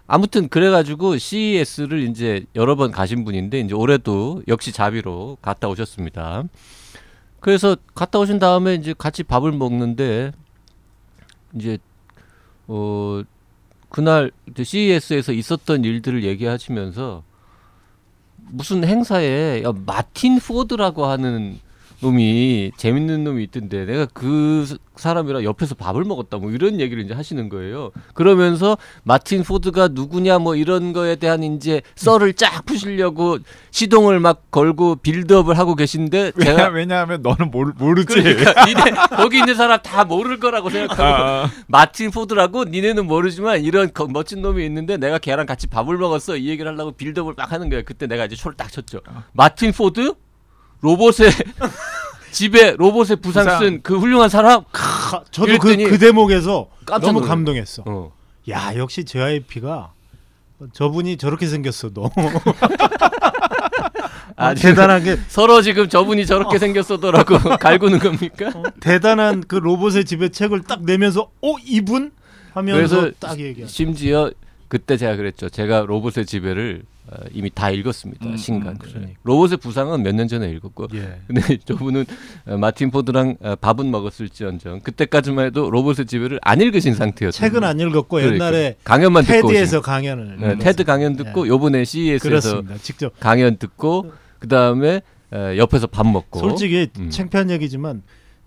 [0.05, 6.43] 아무튼 그래가지고 CES를 이제 여러 번 가신 분인데 이제 올해도 역시 자비로 갔다 오셨습니다.
[7.39, 10.31] 그래서 갔다 오신 다음에 이제 같이 밥을 먹는데
[11.55, 11.77] 이제
[12.67, 13.21] 어
[13.89, 17.23] 그날 CES에서 있었던 일들을 얘기하시면서
[18.37, 21.59] 무슨 행사에 야, 마틴 포드라고 하는
[22.03, 27.49] 놈이 재밌는 놈이 있던데 내가 그 사람이랑 옆에서 밥을 먹었다 뭐 이런 얘기를 이제 하시는
[27.49, 27.91] 거예요.
[28.13, 33.39] 그러면서 마틴 포드가 누구냐 뭐 이런 거에 대한 이제 썰을 쫙 푸시려고
[33.71, 38.21] 시동을 막 걸고 빌드업을 하고 계신데 왜냐 제가 왜냐하면 너는 모르, 모르지.
[38.21, 38.83] 그러니까 니네
[39.17, 44.41] 거기 있는 사람 다 모를 거라고 생각하고 아, 마틴 포드라고 니네는 모르지만 이런 거- 멋진
[44.43, 47.83] 놈이 있는데 내가 걔랑 같이 밥을 먹었어 이 얘기를 하려고 빌드업을 막 하는 거예요.
[47.85, 48.99] 그때 내가 이제 초를 딱 쳤죠.
[49.31, 50.13] 마틴 포드
[50.83, 51.31] 로봇의
[52.31, 53.59] 지배 로봇의 부상 부상.
[53.59, 54.63] 쓴 그 훌륭한 사람.
[54.71, 56.67] 가- 저도 그, 그 대목에서
[57.01, 57.21] 너무.
[57.21, 57.83] 감동했어.
[57.85, 58.11] 어.
[58.49, 59.91] 야 역시 JYP가
[60.73, 62.11] 저분이 저렇게 생겼어도
[64.35, 68.51] 아, 대단하게 서로 지금 저분이 저렇게 생겼어도라고 갈구는 겁니까?
[68.55, 72.11] 어, 대단한 그 로봇의 집에 책을 딱 내면서 어 이분
[72.53, 73.67] 하면서 딱 얘기하.
[73.67, 74.31] 심지어
[74.67, 75.49] 그때 제가 그랬죠.
[75.49, 76.92] 제가 로봇의 지배를 어,
[77.33, 78.25] 이미 다 읽었습니다.
[78.25, 78.73] 음, 신간.
[78.73, 79.19] 음, 그러니까.
[79.23, 81.19] 로봇의 부상은 몇 년 전에 읽었고 예.
[81.27, 82.05] 근데 저분은
[82.47, 87.39] 어, 마틴 포드랑 어, 밥은 먹었을지언정 그때까지만 해도 로봇의 지배를 안 읽으신 상태였어요.
[87.39, 88.33] 책은 안 읽었고 그러니까.
[88.35, 89.81] 옛날에 강연만 듣고 테드에서.
[89.81, 90.57] 강연을 네.
[90.57, 91.49] 테드 강연 듣고 네.
[91.49, 92.63] 요번에 CES에서.
[92.81, 97.09] 직접 강연 듣고 그 다음에 어, 옆에서 밥 먹고 솔직히 음.
[97.09, 98.03] 창피한 얘기지만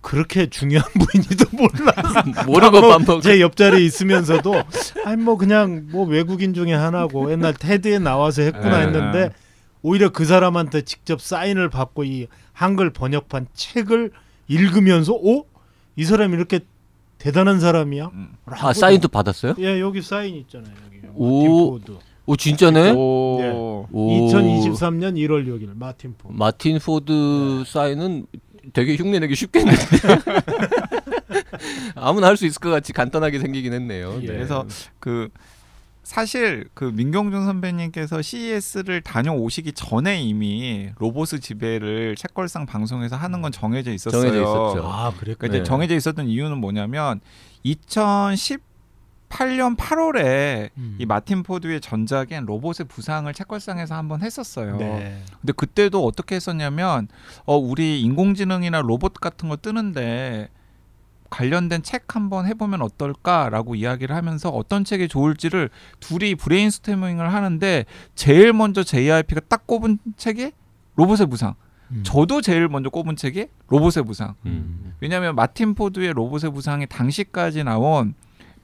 [0.06, 1.92] 그렇게 중요한 분인지도 몰라.
[2.46, 4.54] 모르고 뭐밥 먹고 제 옆자리에 있으면서도
[5.04, 8.86] 아니 뭐 그냥 뭐 외국인 중에 하나고 옛날 테드에 나와서 했구나 네.
[8.86, 9.30] 했는데
[9.82, 14.12] 오히려 그 사람한테 직접 사인을 받고 이 한글 번역판 책을
[14.46, 15.44] 읽으면서 오?
[15.96, 16.60] 이 사람이 이렇게
[17.18, 18.10] 대단한 사람이야?
[18.14, 18.28] 음.
[18.44, 19.56] 아 사인도 받았어요?
[19.58, 21.80] 예 여기 사인 있잖아요 여기 오.
[22.26, 22.92] 오 진짜네?
[22.92, 23.88] 오.
[23.90, 24.28] 오.
[24.28, 28.26] 2023년 1월 6일 마틴 포드 마틴 포드 사인은
[28.72, 29.80] 되게 흉내내기 쉽겠는데
[31.94, 34.16] 아무나 할 수 있을 것 같이 간단하게 생기긴 했네요.
[34.22, 34.26] 예.
[34.26, 34.28] 네.
[34.34, 34.66] 그래서
[35.00, 35.28] 그
[36.02, 43.92] 사실 그 민경준 선배님께서 CES를 다녀오시기 전에 이미 로봇 지배를 책걸상 방송에서 하는 건 정해져
[43.92, 44.22] 있었어요.
[44.22, 44.82] 정해져 있었죠.
[44.86, 45.64] 아 그러니까 그랬군요 이제 네.
[45.64, 47.20] 정해져 있었던 이유는 뭐냐면
[49.36, 50.96] 2018년 8월에 음.
[50.98, 54.76] 이 마틴 포드의 전작인 로봇의 부상을 책걸상에서 한번 했었어요.
[54.78, 55.22] 네.
[55.40, 57.08] 근데 그때도 어떻게 했었냐면
[57.44, 60.48] 어 우리 인공지능이나 로봇 같은 거 뜨는데
[61.28, 65.70] 관련된 책 한번 해보면 어떨까라고 이야기를 하면서 어떤 책이 좋을지를
[66.00, 70.52] 둘이 브레인스토밍을 하는데 제일 먼저 JYP가 딱 꼽은 책이
[70.94, 71.54] 로봇의 부상.
[71.90, 72.02] 음.
[72.04, 74.34] 저도 제일 먼저 꼽은 책이 로봇의 부상.
[74.46, 74.94] 음.
[75.00, 78.14] 왜냐하면 마틴 포드의 로봇의 부상이 당시까지 나온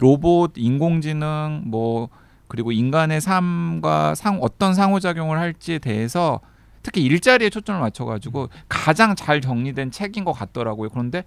[0.03, 2.09] 로봇, 인공지능, 뭐
[2.49, 6.41] 그리고 인간의 삶과 상 어떤 상호작용을 할지에 대해서
[6.83, 10.89] 특히 일자리에 초점을 맞춰가지고 가장 잘 정리된 책인 것 같더라고요.
[10.91, 11.23] 그런데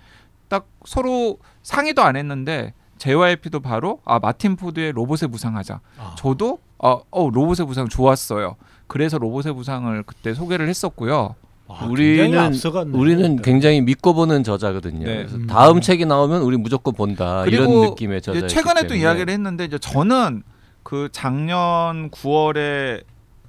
[0.50, 5.80] 딱 서로 상의도 안 했는데 JYP도 바로 아 마틴 포드의 로봇의 부상하자.
[5.98, 6.16] 아.
[6.18, 8.58] 저도 어, 어 로봇의 부상 좋았어요.
[8.88, 11.36] 그래서 로봇의 부상을 그때 소개를 했었고요.
[11.68, 12.98] 아, 우리는- 굉장히 앞서갔네.
[12.98, 15.06] 우리는 굉장히 믿고 보는 저자거든요.
[15.06, 15.16] 네.
[15.18, 15.48] 그래서 음.
[15.48, 18.48] 다음 책이 나오면 우리 무조건 본다 이런 느낌의 저자.
[18.48, 20.44] 최근에 또 이야기를 했는데 이제 저는
[20.84, 23.04] 그 작년 9월에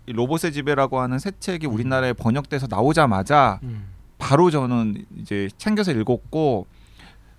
[0.07, 3.87] 이 로봇의 지배라고 하는 새 책이 우리나라에 번역돼서 나오자마자 음.
[4.19, 6.67] 바로 저는 이제 챙겨서 읽었고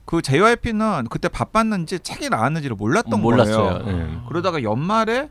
[0.05, 3.83] 그 JYP는 그때 바빴는지 책이 나왔는지를 몰랐던 몰랐어요.
[3.83, 3.97] 거예요.
[3.97, 4.17] 네.
[4.27, 5.29] 그러다가 연말에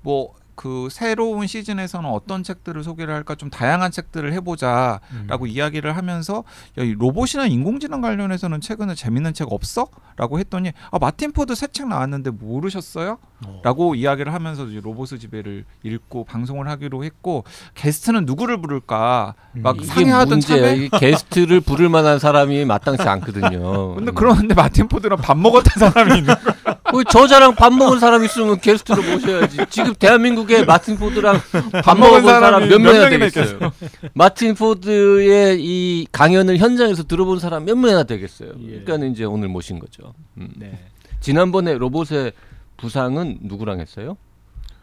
[0.00, 5.46] 뭐 그 새로운 시즌에서는 어떤 책들을 소개를 할까 좀 다양한 책들을 해보자라고 음.
[5.46, 6.42] 이야기를 하면서
[6.74, 9.86] 로봇이나 인공지능 관련해서는 최근에 재밌는 책 없어?
[10.16, 13.18] 라고 했더니 아 마틴 포드 새 책 나왔는데 모르셨어요?
[13.44, 13.60] 어.
[13.62, 17.44] 라고 이야기를 하면서 이제 로봇의 지배를 읽고 방송을 하기로 했고
[17.74, 19.80] 게스트는 누구를 부를까 막 음.
[19.82, 20.40] 이게 상의하던.
[20.40, 23.94] 참에 게스트를 부를 만한 사람이 마땅치 않거든요.
[23.96, 26.56] 근데 그러는데 마틴 포드랑 밥 먹었던 사람이 있는 거야.
[26.92, 29.58] 뭐 저자랑 밥 먹은 사람 있으면 게스트로 모셔야지.
[29.70, 31.40] 지금 대한민국에 마틴 포드랑
[31.84, 33.58] 밥 먹은 사람 몇 명이나 되겠어요.
[34.14, 38.52] 마틴 포드의 이 강연을 현장에서 들어본 사람 몇 명이나 되겠어요.
[38.62, 38.80] 예.
[38.84, 40.14] 그러니까 이제 오늘 모신 거죠.
[40.38, 40.48] 음.
[40.56, 40.78] 네.
[41.20, 42.32] 지난번에 로봇의
[42.76, 44.16] 부상은 누구랑 했어요?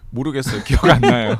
[0.09, 0.63] 모르겠어요.
[0.63, 1.35] 기억 안 나요.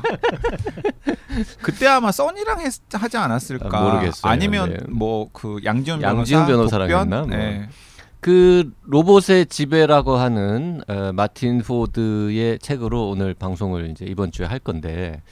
[1.62, 3.68] 그때 아마 써니랑 했, 하지 않았을까?
[3.72, 4.30] 아, 모르겠어요.
[4.30, 4.78] 아니면 네.
[4.88, 7.00] 뭐그 양지훈 양지훈 변호사 독변?
[7.00, 7.20] 했나?
[7.20, 7.28] 뭐.
[7.28, 7.68] 네.
[8.20, 15.22] 그 로봇의 지배라고 하는 어, 마틴 포드의 책으로 오늘 방송을 이제 이번 주에 할 건데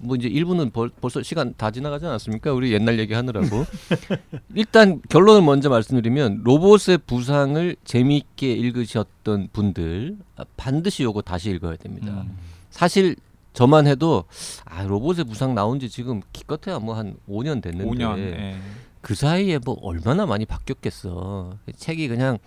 [0.00, 2.52] 뭐 이제 1부는 벌, 벌써 시간 다 지나가지 않았습니까?
[2.52, 3.64] 우리 옛날 얘기 하느라고.
[4.54, 12.24] 일단 결론을 먼저 말씀드리면 로봇의 부상을 재미있게 읽으셨던 분들 아, 반드시 요거 다시 읽어야 됩니다.
[12.26, 12.36] 음.
[12.70, 13.16] 사실
[13.54, 14.24] 저만 해도
[14.64, 18.16] 아 로봇의 부상 나온 지 지금 기껏해야 뭐 한 5년 됐는데 5년.
[18.16, 18.58] 네.
[19.00, 21.58] 그 사이에 뭐 얼마나 많이 바뀌었겠어.
[21.76, 22.38] 책이 그냥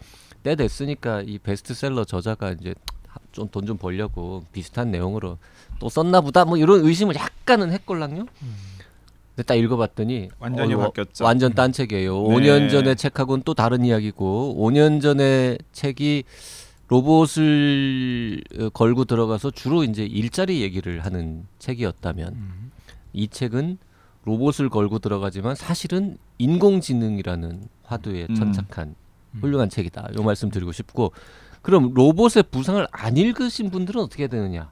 [0.43, 2.73] 때 됐으니까 이 베스트셀러 저자가 이제
[3.31, 5.37] 좀 돈 좀 벌려고 비슷한 내용으로
[5.79, 8.25] 또 썼나 보다 뭐 이런 의심을 약간은 했걸랑요.
[9.35, 11.23] 근데 딱 읽어봤더니 완전히 어, 바뀌었죠.
[11.23, 12.13] 완전 딴 책이에요.
[12.13, 12.35] 네.
[12.35, 16.23] 5년 전의 책하고는 또 다른 이야기고 5년 전의 책이
[16.87, 22.71] 로봇을 어, 걸고 들어가서 주로 이제 일자리 얘기를 하는 책이었다면 음.
[23.13, 23.77] 이 책은
[24.25, 28.35] 로봇을 걸고 들어가지만 사실은 인공지능이라는 화두에 음.
[28.35, 28.95] 천착한
[29.33, 29.39] 음.
[29.41, 30.09] 훌륭한 책이다.
[30.17, 31.13] 요 말씀 드리고 싶고
[31.61, 34.71] 그럼 로봇의 부상을 안 읽으신 분들은 어떻게 되느냐?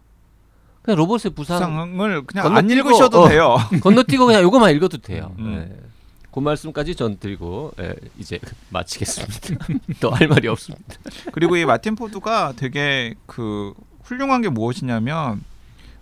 [0.82, 3.30] 그냥 로봇의 부상 부상을 그냥 안 건너뛰고, 읽으셔도 어.
[3.30, 3.58] 돼요.
[3.82, 5.36] 건너뛰고 그냥 요거만 읽어도 돼요.
[5.40, 5.68] 음.
[5.70, 5.90] 네.
[6.32, 9.66] 그 말씀까지 전 드리고 예, 이제 마치겠습니다.
[10.00, 10.96] 또할 말이 없습니다.
[11.32, 13.74] 그리고 이 마틴 포드가 되게 그
[14.04, 15.44] 훌륭한 게 무엇이냐면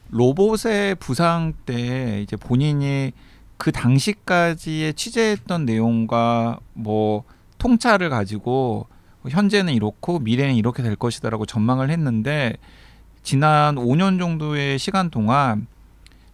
[0.10, 3.12] 로봇의 부상 때 이제 본인이
[3.58, 7.23] 그 당시까지의 취재했던 내용과 뭐
[7.58, 8.88] 통찰을 가지고
[9.29, 12.57] 현재는 이렇고 미래는 이렇게 될 것이다라고 전망을 했는데
[13.23, 15.67] 지난 5년 정도의 시간 동안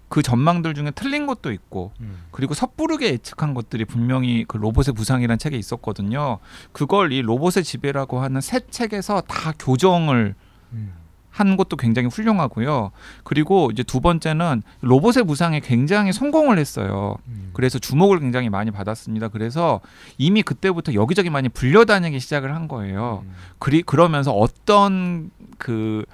[0.09, 2.25] 그 전망들 중에 틀린 것도 있고 음.
[2.29, 6.37] 그리고 섣부르게 예측한 것들이 분명히 그 로봇의 부상이라는 책에 있었거든요.
[6.71, 10.35] 그걸 이 로봇의 지배라고 하는 새 책에서 다 교정을
[10.73, 10.93] 음.
[11.33, 12.91] 한 것도 굉장히 훌륭하고요.
[13.23, 17.17] 그리고 이제 두 번째는 로봇의 부상에 굉장히 성공을 했어요.
[17.27, 17.49] 음.
[17.53, 19.29] 그래서 주목을 굉장히 많이 받았습니다.
[19.29, 19.81] 그래서
[20.19, 23.23] 이미 그때부터 여기저기 많이 불려다니기 시작을 한 거예요.
[23.25, 23.33] 음.
[23.57, 26.05] 그리 그러면서 어떤 그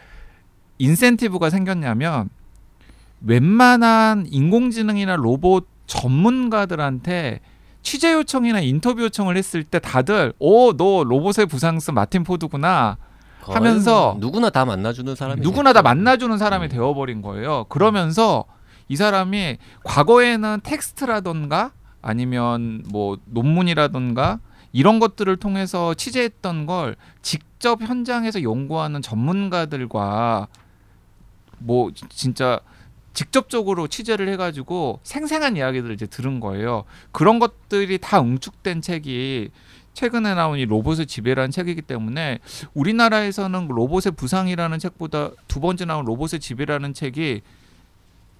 [0.78, 2.30] 인센티브가 생겼냐면
[3.26, 7.42] 웬만한 인공지능이나 로봇 전문가들한테
[7.82, 12.98] 취재 요청이나 인터뷰 요청을 했을 때 다들 오 너 로봇의 부상스 마틴 포드구나
[13.56, 17.66] 하면서 누구나 다 만나주는 사람이 누구나 다 만나주는 사람이 되어버린 거예요.
[17.70, 18.46] 그러면서
[18.88, 24.40] 이 사람이 과거에는 텍스트라던가 아니면 뭐 논문이라던가
[24.72, 30.48] 이런 것들을 통해서 취재했던 걸 직접 현장에서 연구하는 전문가들과
[31.60, 32.60] 뭐 진짜
[33.14, 36.86] 직접적으로 취재를 해가지고 생생한 이야기들을 이제 들은 거예요.
[37.12, 39.50] 그런 것들이 다 응축된 책이
[39.94, 42.40] 최근에 나온 이 로봇의 지배라는 책이기 때문에
[42.74, 47.42] 우리나라에서는 로봇의 부상이라는 책보다 두 번째 나온 로봇의 지배라는 책이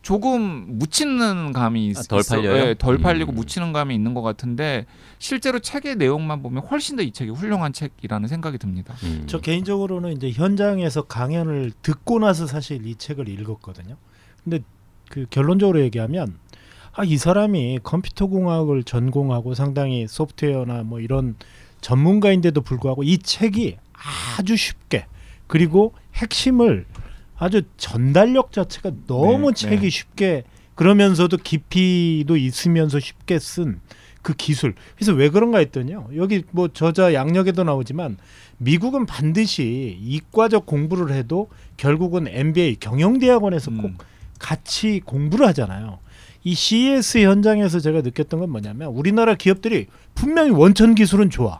[0.02, 2.68] 조금 묻히는 감이 있, 아, 덜 있어- 팔려요?
[2.70, 3.36] 예, 덜 팔리고 음.
[3.36, 4.86] 묻히는 감이 있는 것 같은데
[5.18, 8.96] 실제로 책의 내용만 보면 훨씬 더 이 책이 훌륭한 책이라는 생각이 듭니다.
[9.04, 9.24] 음.
[9.28, 13.98] 저 개인적으로는 이제 현장에서 강연을 듣고 나서 사실 이 책을 읽었거든요.
[14.46, 14.62] 근데
[15.10, 16.38] 그 결론적으로 얘기하면
[17.00, 21.36] 아, 이 사람이 컴퓨터 공학을 전공하고 상당히 소프트웨어나 뭐 이런
[21.80, 23.78] 전문가인데도 불구하고 이 책이
[24.38, 25.06] 아주 쉽게
[25.48, 26.86] 그리고 핵심을
[27.38, 29.90] 아주 전달력 자체가 너무 네, 책이 네.
[29.90, 30.44] 쉽게
[30.76, 33.80] 그러면서도 깊이도 있으면서 쉽게 쓴
[34.22, 34.76] 그 기술.
[34.96, 36.10] 그래서 왜 그런가 했더니요.
[36.18, 38.18] 여기 뭐 저자 양력에도 나오지만
[38.58, 43.98] 미국은 반드시 이과적 공부를 해도 결국은 MBA 경영대학원에서 꼭 음.
[44.38, 46.00] 같이 공부를 하잖아요.
[46.44, 51.60] 이 CES 현장에서 제가 느꼈던 건 뭐냐면 우리나라 기업들이 분명히 원천 기술은 좋아.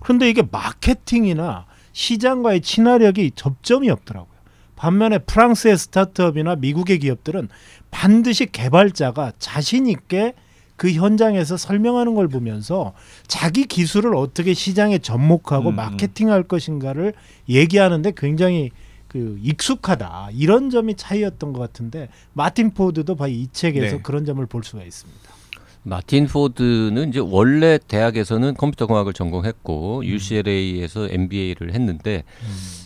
[0.00, 4.38] 그런데 이게 마케팅이나 시장과의 친화력이 접점이 없더라고요.
[4.76, 7.48] 반면에 프랑스의 스타트업이나 미국의 기업들은
[7.90, 10.34] 반드시 개발자가 자신 있게
[10.76, 12.92] 그 현장에서 설명하는 걸 보면서
[13.26, 15.76] 자기 기술을 어떻게 시장에 접목하고 음, 음.
[15.76, 17.14] 마케팅할 것인가를
[17.48, 18.70] 얘기하는데 굉장히
[19.08, 24.02] 그 익숙하다 이런 점이 차이였던 것 같은데 마틴 포드도 바로 이 책에서 네.
[24.02, 25.38] 그런 점을 볼 수가 있습니다.
[25.82, 30.04] 마틴 포드는 이제 원래 대학에서는 컴퓨터 공학을 전공했고 음.
[30.04, 32.24] UCLA에서 MBA를 했는데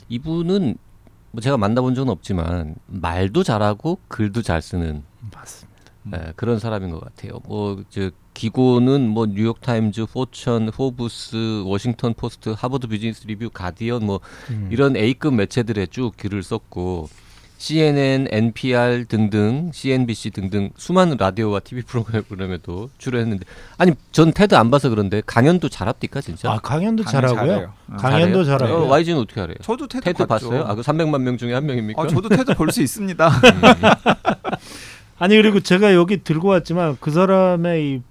[0.08, 0.76] 이분은
[1.32, 5.71] 뭐 제가 만나본 적은 없지만 말도 잘하고 글도 잘 쓰는 맞습니다.
[6.06, 6.12] 음.
[6.14, 7.40] 예, 그런 사람인 것 같아요.
[7.46, 14.68] 뭐저 기고는 뭐 뉴욕 타임즈, 포천, 포브스, 워싱턴 포스트, 하버드 비즈니스 리뷰, 가디언 뭐 음.
[14.72, 17.08] 이런 A급 매체들에 쭉 글을 썼고
[17.58, 23.44] CNN, NPR 등등, CNBC 등등 수많은 라디오와 TV 프로그램에도 출연했는데
[23.78, 26.50] 아니 전 테드 안 봐서 그런데 강연도 잘합니까 진짜?
[26.50, 27.52] 아 강연도 강연 잘하고요.
[27.52, 27.72] 잘해요.
[27.92, 27.96] 어.
[27.98, 28.74] 강연도 잘해요?
[28.78, 29.54] 어, YG는 어떻게 알아요?
[29.62, 30.48] 저도 TED, TED 봤죠.
[30.50, 30.64] 봤어요?
[30.64, 32.02] 아그 300만 명 중에 한 명입니까?
[32.02, 33.30] 아, 저도 테드 볼 수 있습니다.
[35.22, 38.02] 아니 그리고 제가 여기 들고 왔지만 그 사람의 이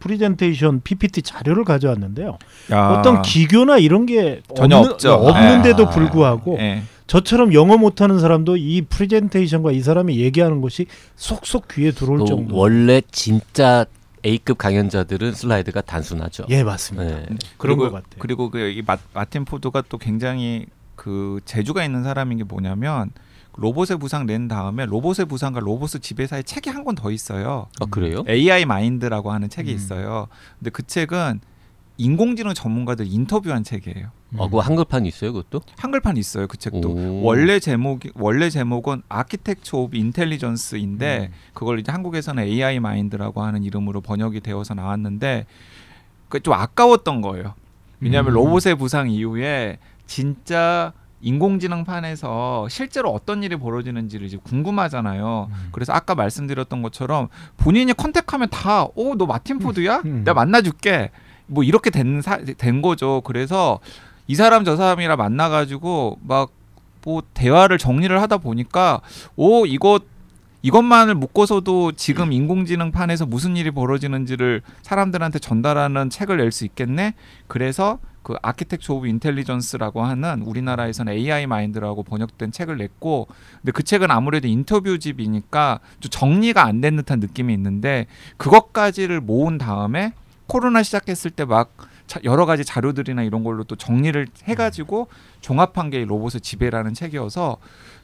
[0.00, 2.36] 프리젠테이션 PPT 자료를 가져왔는데요.
[2.68, 4.54] 어떤 기교나 이런 게 아.
[4.54, 5.12] 전혀 없는, 없죠.
[5.12, 5.94] 없는데도 예.
[5.94, 6.82] 불구하고 예.
[7.06, 12.56] 저처럼 영어 못하는 사람도 이 프리젠테이션과 이 사람이 얘기하는 것이 쏙쏙 귀에 들어올 또 정도.
[12.56, 13.86] 원래 진짜
[14.26, 16.46] A급 강연자들은 슬라이드가 단순하죠.
[16.48, 17.04] 예 맞습니다.
[17.04, 17.26] 네.
[17.56, 18.18] 그런 그리고, 것 같아요.
[18.18, 23.12] 그리고 그이 마틴 포드가 또 굉장히 그 재주가 있는 사람인 게 뭐냐면
[23.56, 27.66] 로봇의 부상 낸 다음에 로봇의 부상과 로봇 지배 사이에 책이 한 권 더 있어요.
[27.80, 28.24] 아 그래요?
[28.28, 29.76] AI 마인드라고 하는 책이 음.
[29.76, 30.28] 있어요.
[30.58, 31.40] 근데 그 책은
[31.98, 34.08] 인공지능 전문가들 인터뷰한 책이에요.
[34.38, 35.60] 어, 그 한글판 있어요, 그것도?
[35.76, 36.46] 한글판 있어요.
[36.48, 37.22] 그 책도 오.
[37.22, 41.36] 원래 제목이 원래 제목은 Architecture of Intelligence인데 음.
[41.52, 45.46] 그걸 이제 한국에서는 AI 마인드라고 하는 이름으로 번역이 되어서 나왔는데
[46.28, 47.54] 그 좀 아까웠던 거예요.
[48.00, 48.36] 왜냐하면 음.
[48.36, 55.48] 로봇의 부상 이후에 진짜 인공지능판에서 실제로 어떤 일이 벌어지는지를 이제 궁금하잖아요.
[55.50, 55.68] 음.
[55.72, 60.02] 그래서 아까 말씀드렸던 것처럼 본인이 컨택하면 다, 어, 너 마틴 포드야?
[60.04, 60.18] 음.
[60.24, 61.10] 내가 만나줄게.
[61.46, 63.22] 뭐 이렇게 된, 사, 된 거죠.
[63.24, 63.80] 그래서
[64.26, 66.50] 이 사람 저 사람이랑 만나가지고 막
[67.04, 69.00] 뭐 대화를 정리를 하다 보니까,
[69.36, 70.00] 오, 이거
[70.62, 77.14] 이것만을 묶어서도 지금 인공지능 판에서 무슨 일이 벌어지는지를 사람들한테 전달하는 책을 낼 수 있겠네.
[77.48, 83.26] 그래서 그 Architecture of Intelligence라고 하는 우리나라에서는 AI 마인드라고 번역된 책을 냈고
[83.60, 88.06] 근데 그 책은 아무래도 인터뷰집이니까 좀 정리가 안 된 듯한 느낌이 있는데
[88.38, 90.12] 그것까지를 모은 다음에
[90.48, 91.72] 코로나 시작했을 때막
[92.24, 95.06] 여러 가지 자료들이나 이런 걸로 또 정리를 해가지고
[95.40, 97.56] 종합한 게이 로봇의 지배라는 책이어서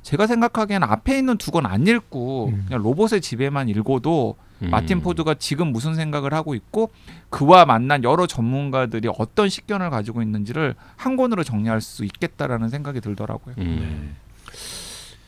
[0.03, 2.65] 제가 생각하기에는 앞에 있는 두 권 안 읽고 음.
[2.67, 4.71] 그냥 로봇의 지배만 읽어도 음.
[4.71, 6.91] 마틴 포드가 지금 무슨 생각을 하고 있고
[7.31, 13.55] 그와 만난 여러 전문가들이 어떤 식견을 가지고 있는지를 한 권으로 정리할 수 있겠다라는 생각이 들더라고요.
[13.59, 14.17] 음.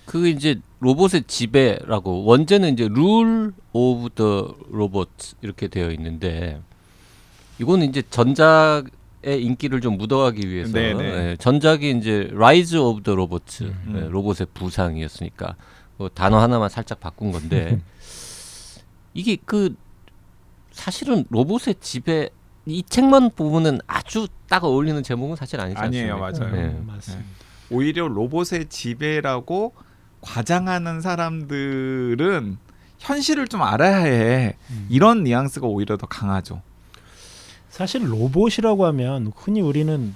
[0.06, 5.08] 그 이제 로봇의 지배라고 원제는 이제 Rule of the Robot
[5.42, 6.60] 이렇게 되어 있는데
[7.60, 8.90] 이거는 이제 전작의
[9.24, 11.04] 인기를 좀 묻어가기 위해서 네네.
[11.04, 13.94] 예, 전작이 이제 Rise of the Robot 음.
[13.96, 15.56] 예, 로봇의 부상이었으니까
[15.98, 17.80] 뭐 단어 하나만 살짝 바꾼 건데
[19.12, 19.74] 이게 그
[20.72, 22.30] 사실은 로봇의 지배
[22.66, 26.46] 이 책만 보면은 아주 딱 어울리는 제목은 사실 아니지 아니에요, 않습니까?
[26.54, 26.62] 맞아요.
[26.62, 26.68] 예.
[26.70, 27.24] 음, 맞습니다.
[27.70, 29.74] 오히려 로봇의 지배라고
[30.20, 32.58] 과장하는 사람들은
[32.98, 34.56] 현실을 좀 알아야 해.
[34.70, 34.86] 음.
[34.90, 36.62] 이런 뉘앙스가 오히려 더 강하죠.
[37.70, 40.14] 사실 로봇이라고 하면 흔히 우리는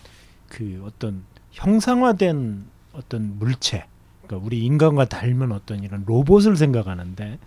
[0.49, 3.87] 그 어떤 형상화된 어떤 물체,
[4.23, 7.39] 그러니까 우리 인간과 닮은 어떤 이런 로봇을 생각하는데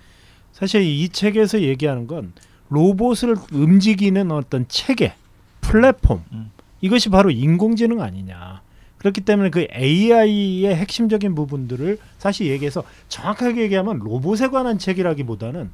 [0.54, 2.34] 사실 이 책에서 얘기하는 건
[2.70, 5.14] 로봇을 움직이는 어떤 체계,
[5.62, 6.52] 플랫폼 음.
[6.82, 8.62] 이것이 바로 인공지능 아니냐.
[8.98, 15.70] 그렇기 때문에 그 AI의 핵심적인 부분들을 사실 얘기해서 정확하게 얘기하면 로봇에 관한 책이라기보다는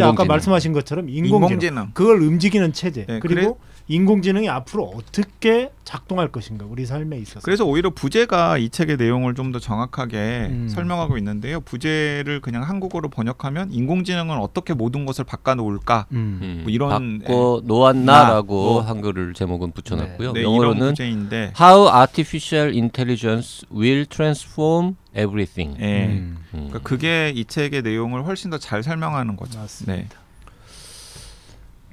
[0.00, 0.24] 아까.
[0.24, 1.90] 말씀하신 것처럼 인공지능, 인공지능.
[1.94, 7.90] 그걸 움직이는 체제 네, 그리고 인공지능이 앞으로 어떻게 작동할 것인가 우리 삶에 있어서 그래서 오히려
[7.90, 10.68] 부제가 이 책의 내용을 좀 더 정확하게 음.
[10.68, 11.60] 설명하고 있는데요.
[11.60, 16.06] 부제를 그냥 한국어로 번역하면 인공지능은 어떻게 모든 것을 바꿔놓을까?
[16.12, 16.38] 음.
[16.42, 18.80] 음, 뭐 이런, 바꿔 놓았나라고 뭐.
[18.80, 20.32] 한글을 제목은 붙여놨고요.
[20.32, 25.76] 네, 이런 영어로는 부제인데 How Artificial Intelligence Will Transform Everything.
[25.80, 26.06] 예.
[26.06, 26.38] 음.
[26.54, 26.68] 음.
[26.68, 29.58] 그러니까 그게 이 책의 내용을 훨씬 더 잘 설명하는 거죠.
[29.58, 29.94] 맞습니다.
[29.94, 30.08] 네.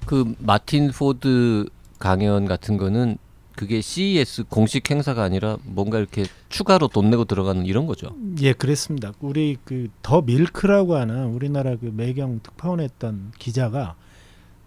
[0.06, 1.68] 그 마틴 포드
[2.02, 3.18] 강연 같은 거는
[3.56, 8.16] 그게 CES 공식 행사가 아니라 뭔가 이렇게 추가로 돈 내고 들어가는 이런 거죠.
[8.42, 9.14] 예, 그랬습니다.
[9.22, 13.96] 우리 그 The Miilk라고 하는 우리나라 그 매경 특파원했던 기자가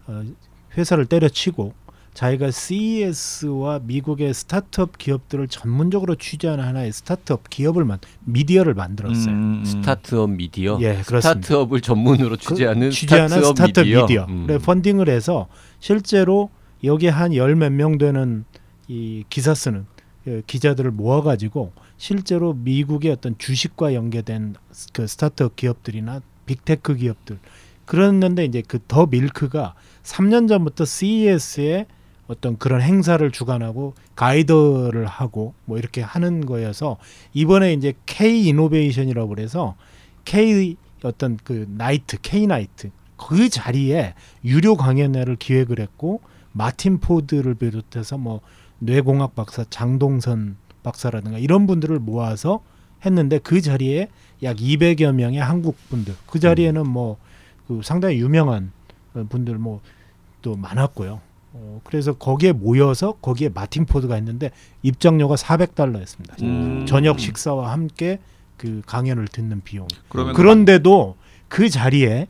[0.07, 0.23] 어,
[0.77, 1.73] 회사를 때려치고
[2.13, 9.35] 자기가 CES와 미국의 스타트업 기업들을 전문적으로 취재하는 하나의 스타트업 기업을 만 미디어를 만들었어요.
[9.35, 9.65] 음, 음.
[9.65, 10.79] 스타트업 미디어.
[10.81, 11.21] 예, 그렇습니다.
[11.21, 14.03] 스타트업을 전문으로 취재하는 그 취재하는 스타트업, 스타트업 미디어.
[14.03, 14.27] 미디어.
[14.29, 14.47] 음.
[14.47, 15.49] 그래 펀딩을 해서
[15.81, 16.51] 실제로
[16.85, 18.45] 여기 한열 몇 명 되는
[18.89, 19.87] 이 기사 쓰는
[20.25, 24.55] 그 기자들을 모아가지고 실제로 미국의 어떤 주식과 연계된
[24.93, 27.39] 그 스타트업 기업들이나 빅테크 기업들
[27.87, 31.87] 그랬는데 이제 그 더 밀크가 3년 전부터 CES에
[32.27, 36.97] 어떤 그런 행사를 주관하고 가이드를 하고 뭐 이렇게 하는 거여서
[37.35, 39.77] 이번에 이제 K 이노베이션이라고 그래서
[40.25, 46.21] K 어떤 그 Night K Night 그 자리에 유료 강연회를 기획을 했고
[46.55, 48.41] 마틴 포드를 비롯해서 뭐
[48.79, 52.63] 뇌공학 박사 장동선 박사라든가 이런 분들을 모아서
[53.05, 54.09] 했는데 그 자리에
[54.43, 57.19] 약 200여 명의 한국 분들 그 자리에는 뭐
[57.67, 58.73] 그 상당히 유명한
[59.29, 59.81] 분들 뭐
[60.45, 61.21] 또 많았고요.
[61.55, 64.51] 어, 그래서 거기에 모여서 거기에 마틴 포드가 했는데
[64.83, 66.43] 입장료가 400달러였습니다.
[66.43, 66.85] 음.
[66.87, 68.21] 저녁 식사와 함께
[68.59, 69.89] 그 강연을 듣는 비용.
[70.35, 71.17] 그런데도
[71.49, 72.29] 그 자리에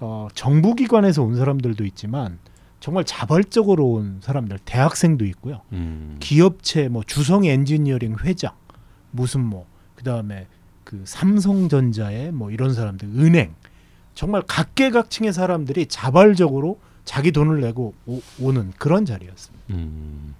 [0.00, 2.38] 어, 정부 기관에서 온 사람들도 있지만
[2.80, 5.60] 정말 자발적으로 온 사람들, 대학생도 있고요.
[5.72, 6.16] 음.
[6.18, 8.52] 기업체 뭐 주성 엔지니어링 회장,
[9.10, 9.66] 무슨 뭐
[9.96, 10.46] 그다음에
[10.84, 13.54] 그 삼성전자의 뭐 이런 사람들, 은행
[14.14, 19.64] 정말 각계각층의 사람들이 자발적으로 자기 돈을 내고 오, 는 그런 자리였습니다.
[19.70, 20.34] 음.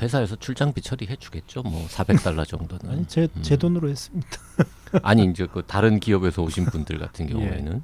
[0.00, 1.62] 회사에서 출장비 처리해 주겠죠.
[1.62, 2.92] 뭐 400달러 정도는.
[2.92, 3.58] 아니 제제 음.
[3.58, 4.28] 돈으로 했습니다.
[5.02, 7.82] 아니 이제 그 다른 기업에서 오신 분들 같은 경우에는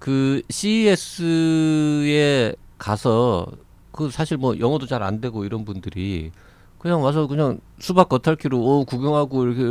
[0.00, 3.46] 그 CES에 가서
[3.92, 6.30] 그 사실 뭐 영어도 잘 안 되고 이런 분들이
[6.78, 9.62] 그냥 와서 그냥 수박 겉핥기로 오 구경하고 이렇게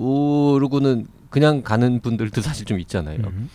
[0.00, 3.18] 오 이러고는 그냥 가는 분들도 사실 좀 있잖아요.
[3.26, 3.50] 음.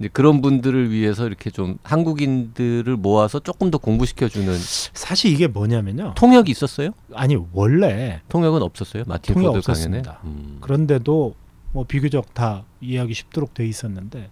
[0.00, 6.14] 이제 그런 분들을 위해서 이렇게 좀 한국인들을 모아서 조금 더 공부시켜주는 사실 이게 뭐냐면요.
[6.16, 6.90] 통역이 있었어요?
[7.14, 9.04] 아니 원래 통역은 없었어요.
[9.06, 10.02] 마틴 통역 포드 강연에.
[10.24, 10.58] 음.
[10.60, 11.36] 그런데도
[11.70, 14.30] 뭐 비교적 다 이해하기 쉽도록 돼 있었는데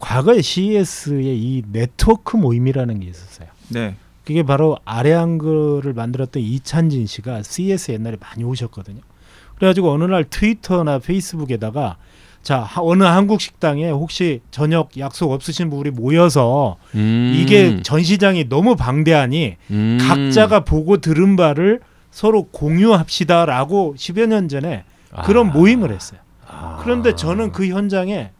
[0.00, 3.48] 과거에 CES의 이 네트워크 모임이라는 게 있었어요.
[3.68, 3.94] 네.
[4.24, 9.00] 그게 바로 아래 한글을 만들었던 이찬진 씨가 CES 옛날에 많이 오셨거든요.
[9.56, 11.96] 그래가지고 어느 날 트위터나 페이스북에다가
[12.42, 17.34] 자 하- 어느 한국 식당에 혹시 저녁 약속 없으신 분이 모여서 음.
[17.36, 19.98] 이게 전시장이 너무 방대하니 음.
[20.00, 21.80] 각자가 보고 들은 바를
[22.10, 24.84] 서로 공유합시다라고 10여 년 전에
[25.24, 25.52] 그런 아.
[25.52, 26.20] 모임을 했어요.
[26.46, 26.80] 아.
[26.82, 28.30] 그런데 저는 그 현장에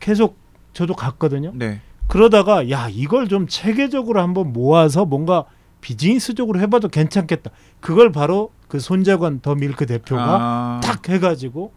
[0.00, 0.38] 계속
[0.72, 1.52] 저도 갔거든요.
[1.54, 1.80] 네.
[2.08, 5.44] 그러다가 야 이걸 좀 체계적으로 한번 모아서 뭔가
[5.80, 7.50] 비즈니스적으로 해봐도 괜찮겠다.
[7.80, 11.72] 그걸 바로 그 손재관 더 밀크 대표가 아, 탁 해가지고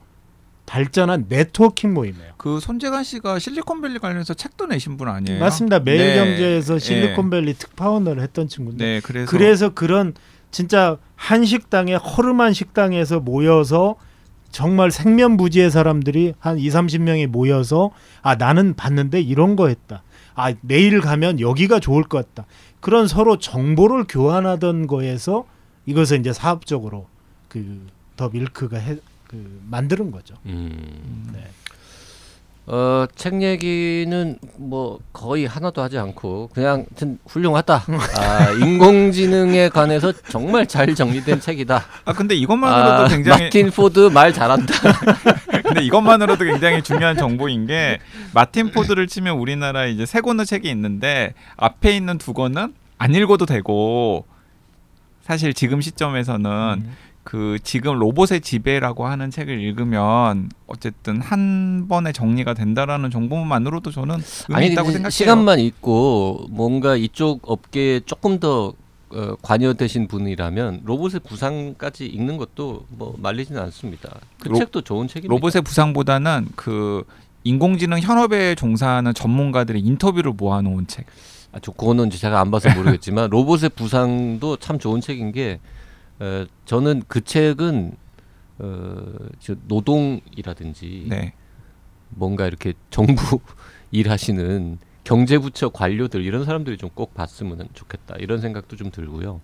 [0.66, 2.34] 발전한 네트워킹 모임이에요.
[2.38, 5.40] 그 손재관 씨가 실리콘밸리 관련해서 책도 내신 분 아니에요?
[5.40, 5.80] 맞습니다.
[5.80, 5.98] 네.
[5.98, 10.14] 매일경제에서 실리콘밸리 특파원을 했던 친구인데 네, 그래서 그래서 그런
[10.52, 13.96] 진짜 한 식당에 허름한 식당에서 모여서
[14.56, 17.92] 정말 생면부지의 사람들이 한 2, 30명이 모여서
[18.22, 20.02] 아 나는 봤는데 이런 거 했다.
[20.34, 22.48] 아 내일 가면 여기가 좋을 것 같다.
[22.80, 25.46] 그런 서로 정보를 교환하던 거에서
[25.86, 27.08] 이것을 이제 사업적으로
[27.50, 28.98] 그 더 밀크가 해,
[29.28, 30.36] 그 만드는 거죠.
[30.46, 31.30] 음.
[31.34, 31.48] 네.
[32.68, 36.86] 어, 책 얘기는 뭐 거의 하나도 하지 않고 그냥
[37.28, 37.84] 훌륭하다.
[38.18, 41.86] 아, 인공지능에 관해서 정말 잘 정리된 책이다.
[42.06, 44.74] 아 근데 이것만으로도 아, 굉장히 마틴 포드 말 잘한다.
[45.64, 48.00] 근데 이것만으로도 굉장히 중요한 정보인 게
[48.34, 53.46] 마틴 포드를 치면 우리나라에 이제 세 권의 책이 있는데 앞에 있는 두 권은 안 읽어도
[53.46, 54.26] 되고
[55.22, 56.96] 사실 지금 시점에서는 음.
[57.26, 64.18] 그 지금 로봇의 지배라고 하는 책을 읽으면 어쨌든 한 번에 정리가 된다라는 정보만으로도 저는
[64.50, 65.10] 의미 있다고 생각해요.
[65.10, 68.74] 시간만 있고 뭔가 이쪽 업계에 조금 더
[69.10, 74.20] 어, 관여되신 분이라면 로봇의 부상까지 읽는 것도 뭐 말리지는 않습니다.
[74.40, 75.34] 그 로- 책도 좋은 책입니다.
[75.34, 77.04] 로봇의 부상보다는 그
[77.44, 81.06] 인공지능 현업에 종사하는 전문가들의 인터뷰를 모아놓은 책.
[81.54, 85.60] 아, 저 그거는 제가 안 봐서 모르겠지만 로봇의 부상도 참 좋은 책인 게
[86.20, 87.96] 어, 저는 그 책은
[88.60, 89.06] 어,
[89.40, 91.34] 저 노동이라든지 네.
[92.10, 93.40] 뭔가 이렇게 정부
[93.92, 99.42] 일하시는 경제부처 관료들 이런 사람들이 좀 꼭 봤으면 좋겠다 이런 생각도 좀 들고요.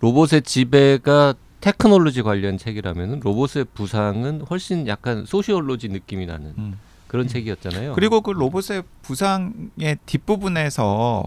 [0.00, 6.78] 로봇의 지배가 테크놀로지 관련 책이라면 로봇의 부상은 훨씬 약간 소시올로지 느낌이 나는 음.
[7.06, 7.94] 그런 책이었잖아요.
[7.94, 11.24] 그리고 그 로봇의 부상의 뒷부분에서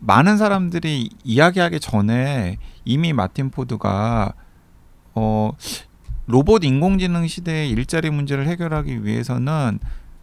[0.00, 4.32] 많은 사람들이 이야기하기 전에 이미 마틴 포드가
[5.14, 5.52] 어
[6.26, 9.78] 로봇 인공지능 시대의 일자리 문제를 해결하기 위해서는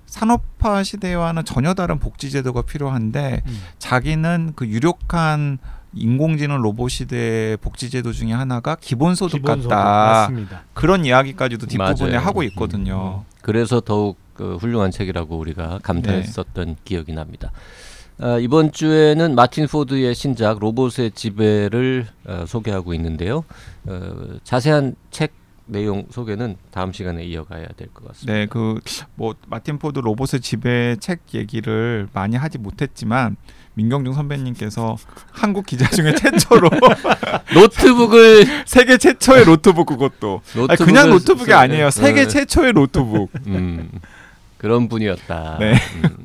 [0.05, 3.61] 산업화 시대와는 전혀 다른 복지 제도가 필요한데 음.
[3.79, 5.57] 자기는 그 유력한
[5.93, 10.63] 인공지능 로봇 시대의 복지 제도 중에 하나가 기본소득 기본소득 같다 맞습니다.
[10.73, 12.25] 그런 이야기까지도 뒷부분에 맞아요.
[12.25, 13.23] 하고 있거든요.
[13.41, 17.51] 그래서 더욱 그 훌륭한 책이라고 우리가 감탄했었던 기억이 납니다.
[18.17, 23.43] 아, 이번 주에는 마틴 포드의 신작 로봇의 지배를 어, 소개하고 있는데요.
[23.85, 24.13] 어,
[24.43, 25.33] 자세한 책
[25.67, 28.33] 내용 소개는 다음 시간에 이어가야 될 것 같습니다.
[28.33, 28.79] 네, 그
[29.15, 33.35] 뭐 마틴 포드 로봇의 지배 책 얘기를 많이 하지 못했지만
[33.73, 34.95] 민경중 선배님께서
[35.31, 36.69] 한국 기자 중에 최초로
[37.55, 41.89] 노트북을 세계 최초의 노트북 그것도 아니, 그냥 노트북이 쓰- 아니에요.
[41.89, 42.27] 세계 네.
[42.27, 43.31] 최초의 노트북.
[43.47, 43.89] 음,
[44.57, 45.57] 그런 분이었다.
[45.59, 45.73] 네.
[46.03, 46.17] 음.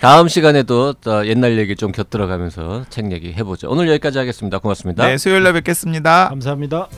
[0.00, 3.68] 다음 시간에도 또 옛날 얘기 좀 곁들여가면서 책 얘기 해보죠.
[3.70, 4.58] 오늘 여기까지 하겠습니다.
[4.58, 5.06] 고맙습니다.
[5.06, 6.28] 네, 수요일에 뵙겠습니다.
[6.28, 6.88] 감사합니다.